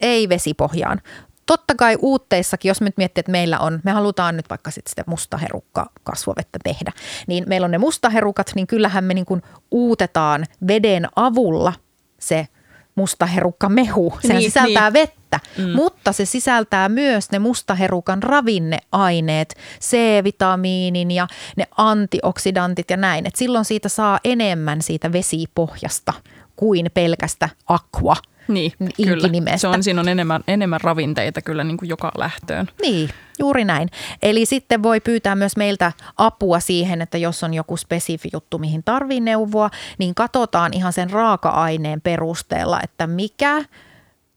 ei 0.01 0.29
vesipohjaan. 0.29 1.01
Totta 1.47 1.75
kai 1.75 1.97
uutteissakin, 2.01 2.69
jos 2.69 2.81
nyt 2.81 2.97
miettii, 2.97 3.21
että 3.21 3.33
meillä 3.33 3.59
on, 3.59 3.81
me 3.85 3.91
halutaan 3.91 4.37
nyt 4.37 4.51
vaikka 4.51 4.71
sitten 4.71 4.91
sitä 4.91 5.05
mustaherukka 5.07 5.91
kasvovettä 6.05 6.59
tehdä, 6.65 6.93
niin 7.27 7.45
meillä 7.47 7.65
on 7.65 7.71
ne 7.71 7.79
mustaherukat, 7.79 8.51
niin 8.55 8.67
kyllähän 8.67 9.05
me 9.05 9.15
niin 9.15 9.27
kuin 9.27 9.43
uutetaan 9.71 10.45
veden 10.67 11.09
avulla 11.17 11.73
se 12.21 12.49
mustaherukka 12.95 13.69
mehu. 13.69 14.15
Se 14.23 14.35
niin, 14.35 14.43
sisältää 14.43 14.91
niin. 14.91 14.93
vettä, 14.93 15.41
mm. 15.59 15.71
mutta 15.71 16.13
se 16.13 16.25
sisältää 16.25 16.89
myös 16.89 17.31
ne 17.31 17.39
mustaherukan 17.39 18.23
ravinneaineet, 18.23 19.55
C-vitamiinin 19.81 21.11
ja 21.11 21.27
ne 21.57 21.65
antioksidantit 21.77 22.91
ja 22.91 22.97
näin. 22.97 23.27
Et 23.27 23.37
silloin 23.37 23.65
siitä 23.65 23.89
saa 23.89 24.19
enemmän 24.25 24.83
siitä 24.83 25.13
vesipohjasta 25.13 26.13
kuin 26.57 26.91
pelkästä 26.95 27.49
aqua– 27.69 28.17
niin, 28.49 28.73
kyllä. 29.05 29.57
Se 29.57 29.69
on, 29.69 29.83
siinä 29.83 30.01
on 30.01 30.09
enemmän, 30.09 30.45
enemmän 30.49 30.81
ravinteita 30.81 31.43
kyllä 31.43 31.65
niin 31.65 31.77
kuin 31.77 31.89
joka 31.89 32.13
lähtöön. 32.19 32.69
Niin, 32.83 33.09
juuri 33.39 33.65
näin. 33.65 33.89
Eli 34.23 34.47
sitten 34.47 34.83
voi 34.83 35.01
pyytää 35.01 35.35
myös 35.35 35.57
meiltä 35.57 35.93
apua 36.17 36.61
siihen, 36.61 37.03
että 37.03 37.19
jos 37.19 37.45
on 37.45 37.55
joku 37.55 37.77
spesifi 37.77 38.29
juttu, 38.33 38.59
mihin 38.59 38.85
tarvii 38.85 39.21
neuvoa, 39.21 39.71
niin 39.99 40.15
katsotaan 40.15 40.73
ihan 40.75 40.93
sen 40.93 41.11
raaka-aineen 41.11 42.01
perusteella, 42.01 42.81
että 42.83 43.07
mikä 43.07 43.65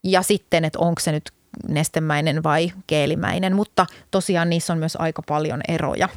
ja 0.03 0.21
sitten, 0.21 0.65
että 0.65 0.79
onko 0.79 0.99
se 0.99 1.11
nyt 1.11 1.31
nestemäinen 1.67 2.43
vai 2.43 2.71
keelimäinen, 2.87 3.55
mutta 3.55 3.85
tosiaan 4.11 4.49
niissä 4.49 4.73
on 4.73 4.79
myös 4.79 4.95
aika 4.95 5.21
paljon 5.21 5.61
eroja. 5.67 6.09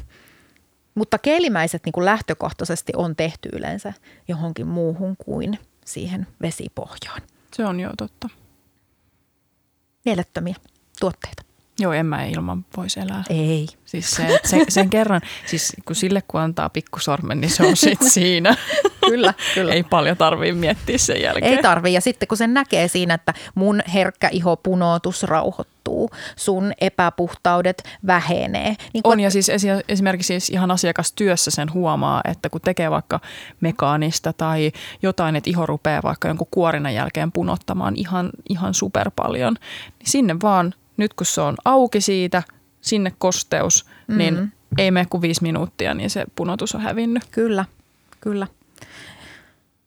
Mutta 0.95 1.17
keelimäiset 1.17 1.85
niin 1.85 1.93
kuin 1.93 2.05
lähtökohtaisesti 2.05 2.93
on 2.95 3.15
tehty 3.15 3.49
yleensä 3.53 3.93
johonkin 4.27 4.67
muuhun 4.67 5.15
kuin 5.25 5.59
siihen 5.85 6.27
vesipohjaan. 6.41 7.21
Se 7.53 7.65
on 7.65 7.79
jo 7.79 7.89
totta. 7.97 8.29
Mielettömiä 10.05 10.55
tuotteita. 10.99 11.43
Joo, 11.79 11.93
en 11.93 12.05
mä 12.05 12.23
ilman 12.25 12.65
voisi 12.77 12.99
elää. 12.99 13.23
Ei. 13.29 13.67
Siis 13.85 14.11
se, 14.11 14.39
sen, 14.45 14.65
sen 14.69 14.89
kerran, 14.89 15.21
siis 15.45 15.73
kun 15.85 15.95
sille 15.95 16.23
kun 16.27 16.41
antaa 16.41 16.69
pikkusormen, 16.69 17.41
niin 17.41 17.51
se 17.51 17.63
on 17.65 17.77
sitten 17.77 18.09
siinä. 18.19 18.55
kyllä, 19.05 19.33
kyllä. 19.53 19.73
Ei 19.73 19.83
paljon 19.83 20.17
tarvii 20.17 20.51
miettiä 20.51 20.97
sen 20.97 21.21
jälkeen. 21.21 21.53
Ei 21.53 21.61
tarvii. 21.61 21.93
Ja 21.93 22.01
sitten 22.01 22.27
kun 22.27 22.37
sen 22.37 22.53
näkee 22.53 22.87
siinä, 22.87 23.13
että 23.13 23.33
mun 23.55 23.81
herkkä 23.93 24.29
iho 24.31 24.57
punoutus 24.57 25.23
rauhoittuu, 25.23 25.70
sun 26.35 26.73
epäpuhtaudet 26.81 27.83
vähenee. 28.07 28.75
Niin 28.93 29.03
kun... 29.03 29.11
On 29.13 29.19
ja 29.19 29.31
siis 29.31 29.51
esimerkiksi 29.87 30.27
siis 30.27 30.49
ihan 30.49 30.71
asiakastyössä 30.71 31.51
sen 31.51 31.73
huomaa, 31.73 32.21
että 32.25 32.49
kun 32.49 32.61
tekee 32.61 32.91
vaikka 32.91 33.19
mekaanista 33.61 34.33
tai 34.33 34.71
jotain, 35.01 35.35
että 35.35 35.49
iho 35.49 35.65
rupeaa 35.65 36.03
vaikka 36.03 36.27
jonkun 36.27 36.47
kuorinan 36.51 36.93
jälkeen 36.93 37.31
punottamaan 37.31 37.95
ihan, 37.95 38.29
ihan 38.49 38.73
super 38.73 39.11
paljon, 39.15 39.55
niin 39.99 40.07
sinne 40.09 40.35
vaan 40.43 40.73
nyt 40.97 41.13
kun 41.13 41.25
se 41.25 41.41
on 41.41 41.55
auki 41.65 42.01
siitä, 42.01 42.43
sinne 42.81 43.13
kosteus, 43.17 43.85
mm-hmm. 43.85 44.17
niin 44.17 44.53
ei 44.77 44.91
mene 44.91 45.05
kuin 45.09 45.21
viisi 45.21 45.41
minuuttia, 45.41 45.93
niin 45.93 46.09
se 46.09 46.25
punotus 46.35 46.75
on 46.75 46.81
hävinnyt. 46.81 47.23
Kyllä, 47.31 47.65
kyllä. 48.21 48.47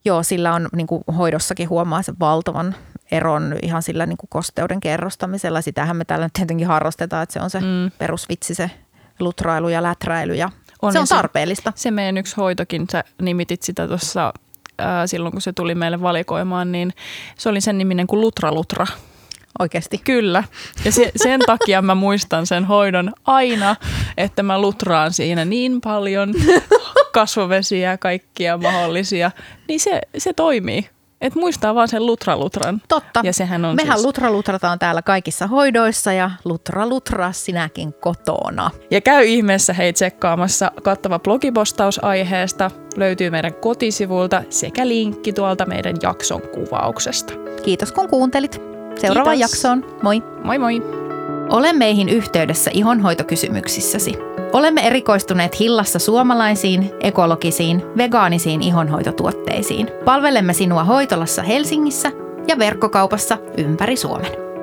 Joo, 0.04 0.22
sillä 0.22 0.54
on 0.54 0.68
niin 0.76 0.86
kuin 0.86 1.04
hoidossakin 1.16 1.68
huomaa 1.68 2.02
sen 2.02 2.16
valtavan 2.20 2.74
eron 3.10 3.56
ihan 3.62 3.82
sillä 3.82 4.06
niin 4.06 4.16
kuin 4.16 4.28
kosteuden 4.30 4.80
kerrostamisella. 4.80 5.60
Sitähän 5.60 5.96
me 5.96 6.04
täällä 6.04 6.26
nyt 6.26 6.32
tietenkin 6.32 6.66
harrastetaan, 6.66 7.22
että 7.22 7.32
se 7.32 7.40
on 7.40 7.50
se 7.50 7.60
mm. 7.60 7.90
perusvitsi, 7.98 8.54
se 8.54 8.70
lutrailu 9.20 9.68
ja 9.68 9.82
läträily 9.82 10.34
ja 10.34 10.50
on, 10.82 10.92
se 10.92 10.98
on 10.98 11.08
tarpeellista. 11.08 11.72
Se, 11.76 11.82
se 11.82 11.90
meidän 11.90 12.18
yksi 12.18 12.36
hoitokin, 12.36 12.86
sä 12.92 13.04
nimitit 13.22 13.62
sitä 13.62 13.88
tuossa 13.88 14.32
silloin, 15.06 15.32
kun 15.32 15.40
se 15.40 15.52
tuli 15.52 15.74
meille 15.74 16.02
valikoimaan, 16.02 16.72
niin 16.72 16.92
se 17.38 17.48
oli 17.48 17.60
sen 17.60 17.78
niminen 17.78 18.06
kuin 18.06 18.20
Lutra 18.20 18.52
Lutra 18.52 18.86
oikeasti. 19.58 19.98
Kyllä. 19.98 20.44
Ja 20.84 20.92
se, 20.92 21.12
sen 21.16 21.40
takia 21.46 21.82
mä 21.82 21.94
muistan 21.94 22.46
sen 22.46 22.64
hoidon 22.64 23.12
aina, 23.24 23.76
että 24.16 24.42
mä 24.42 24.60
lutraan 24.60 25.12
siinä 25.12 25.44
niin 25.44 25.80
paljon 25.80 26.34
kasvovesiä 27.12 27.90
ja 27.90 27.98
kaikkia 27.98 28.58
mahdollisia. 28.58 29.30
Niin 29.68 29.80
se, 29.80 30.00
se 30.18 30.32
toimii. 30.32 30.88
Et 31.20 31.34
muistaa 31.34 31.74
vaan 31.74 31.88
sen 31.88 32.06
lutralutran. 32.06 32.82
Totta. 32.88 33.20
Ja 33.22 33.32
sehän 33.32 33.64
on 33.64 33.76
Mehän 33.76 33.98
siis... 33.98 34.06
lutralutrataan 34.06 34.78
täällä 34.78 35.02
kaikissa 35.02 35.46
hoidoissa 35.46 36.12
ja 36.12 36.30
lutra 36.44 36.86
lutraa 36.86 37.32
sinäkin 37.32 37.92
kotona. 37.92 38.70
Ja 38.90 39.00
käy 39.00 39.24
ihmeessä 39.24 39.72
hei 39.72 39.92
tsekkaamassa 39.92 40.70
kattava 40.82 41.18
blogipostaus 41.18 42.04
aiheesta. 42.04 42.70
Löytyy 42.96 43.30
meidän 43.30 43.54
kotisivulta 43.54 44.42
sekä 44.50 44.88
linkki 44.88 45.32
tuolta 45.32 45.66
meidän 45.66 45.96
jakson 46.02 46.42
kuvauksesta. 46.42 47.34
Kiitos 47.64 47.92
kun 47.92 48.08
kuuntelit. 48.08 48.62
Seuraavaan 49.00 49.36
Kiitos. 49.36 49.52
jaksoon. 49.52 49.98
Moi! 50.02 50.22
Moi 50.44 50.58
moi! 50.58 50.82
Ole 51.50 51.72
meihin 51.72 52.08
yhteydessä 52.08 52.70
ihonhoitokysymyksissäsi. 52.74 54.33
Olemme 54.54 54.86
erikoistuneet 54.86 55.60
Hillassa 55.60 55.98
suomalaisiin, 55.98 56.90
ekologisiin, 57.00 57.82
vegaanisiin 57.96 58.62
ihonhoitotuotteisiin. 58.62 59.88
Palvelemme 60.04 60.52
sinua 60.52 60.84
hoitolassa 60.84 61.42
Helsingissä 61.42 62.12
ja 62.48 62.58
verkkokaupassa 62.58 63.38
ympäri 63.58 63.96
Suomen. 63.96 64.53